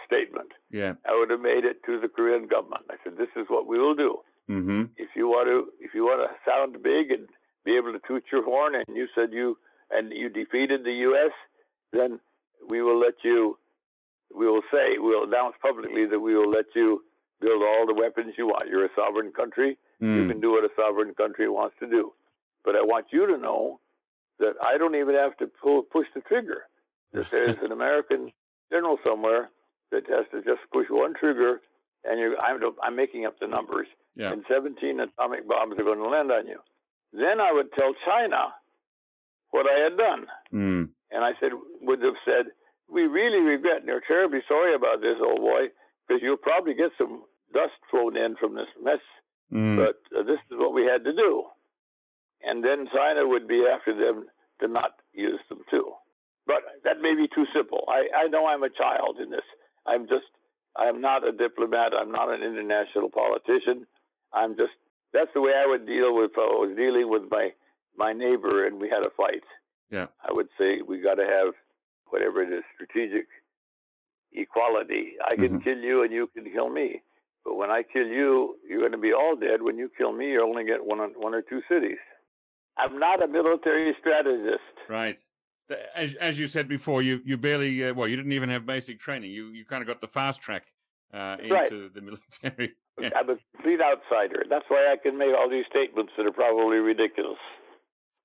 [0.07, 0.51] statement.
[0.71, 0.95] Yeah.
[1.07, 2.85] I would have made it to the Korean government.
[2.91, 6.03] I said, this is what we will do hmm if you want to if you
[6.05, 7.29] want to sound big and
[7.65, 9.57] be able to toot your horn and you said you
[9.93, 11.31] and you defeated the US
[11.93, 12.19] then
[12.69, 13.57] we will let you
[14.35, 17.03] we will say we'll announce publicly that we will let you
[17.41, 20.29] build all the weapons you want you're a sovereign country you Mm.
[20.31, 22.13] can do what a sovereign country wants to do
[22.65, 23.79] but I want you to know
[24.41, 26.63] that I don't even have to pull push the trigger
[27.13, 28.33] that there's an American
[28.73, 29.51] general somewhere
[29.93, 31.61] that has to just push one trigger
[32.05, 33.87] and you I'm I'm making up the numbers
[34.17, 34.33] Yeah.
[34.33, 36.59] and 17 atomic bombs are going to land on you.
[37.13, 38.55] Then I would tell China
[39.51, 40.27] what I had done.
[40.53, 40.89] Mm.
[41.11, 41.51] And I said,
[41.83, 42.53] would have said,
[42.89, 45.75] we really regret, and are terribly sorry about this, old boy,
[46.07, 47.23] because you'll probably get some
[47.53, 49.03] dust flown in from this mess.
[49.53, 49.75] Mm.
[49.77, 51.45] But uh, this is what we had to do.
[52.43, 54.27] And then China would be after them
[54.61, 55.93] to not use them too.
[56.47, 57.85] But that may be too simple.
[57.89, 59.47] I, I know I'm a child in this.
[59.87, 60.27] I'm just,
[60.77, 61.93] I'm not a diplomat.
[61.99, 63.87] I'm not an international politician.
[64.33, 64.73] I'm just,
[65.13, 67.51] that's the way I would deal with, if I was dealing with my,
[67.97, 69.43] my neighbor and we had a fight.
[69.91, 70.07] Yeah.
[70.27, 71.55] I would say we got to have
[72.11, 73.27] whatever it is, strategic
[74.33, 75.15] equality.
[75.27, 75.59] I can mm-hmm.
[75.59, 77.03] kill you and you can kill me.
[77.45, 79.63] But when I kill you, you're going to be all dead.
[79.63, 81.99] When you kill me, you're only get one, one or two cities.
[82.77, 84.61] I'm not a military strategist.
[84.89, 85.19] Right.
[85.95, 89.01] As, as you said before, you, you barely, uh, well, you didn't even have basic
[89.01, 89.31] training.
[89.31, 90.65] You, you kind of got the fast track
[91.15, 91.95] uh, into right.
[91.95, 92.01] the
[92.43, 92.73] military.
[93.01, 93.11] yeah.
[93.17, 94.45] I'm a complete outsider.
[94.49, 97.39] That's why I can make all these statements that are probably ridiculous.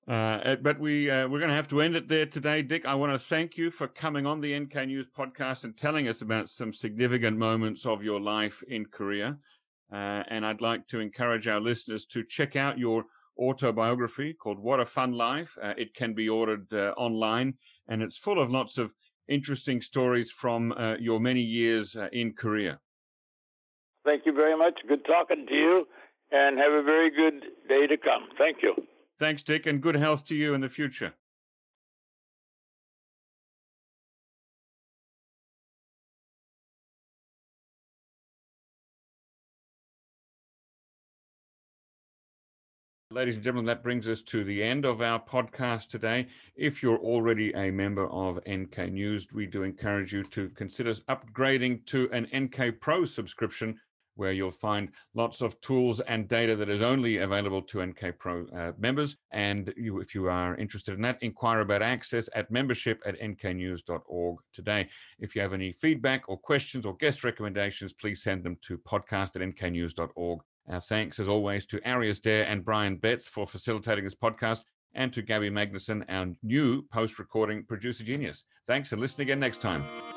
[0.08, 2.86] Uh, but we uh, we're going to have to end it there today, Dick.
[2.86, 6.22] I want to thank you for coming on the NK News podcast and telling us
[6.22, 9.36] about some significant moments of your life in Korea.
[9.92, 13.06] Uh, and I'd like to encourage our listeners to check out your
[13.38, 17.54] autobiography called "What a Fun Life." Uh, it can be ordered uh, online,
[17.88, 18.92] and it's full of lots of
[19.28, 22.78] interesting stories from uh, your many years in Korea.
[24.04, 24.74] Thank you very much.
[24.88, 25.86] Good talking to you,
[26.30, 28.28] and have a very good day to come.
[28.38, 28.74] Thank you.
[29.18, 31.14] Thanks, Dick, and good health to you in the future.
[43.16, 46.26] Ladies and gentlemen, that brings us to the end of our podcast today.
[46.54, 51.86] If you're already a member of NK News, we do encourage you to consider upgrading
[51.86, 53.80] to an NK Pro subscription
[54.16, 58.46] where you'll find lots of tools and data that is only available to NK Pro
[58.48, 59.16] uh, members.
[59.30, 64.36] And you, if you are interested in that, inquire about access at membership at nknews.org
[64.52, 64.90] today.
[65.20, 69.36] If you have any feedback or questions or guest recommendations, please send them to podcast
[69.36, 70.40] at nknews.org.
[70.68, 74.60] Our thanks, as always, to Arius Dare and Brian Betts for facilitating this podcast,
[74.94, 78.44] and to Gabby Magnuson, our new post recording producer genius.
[78.66, 80.15] Thanks, and listen again next time.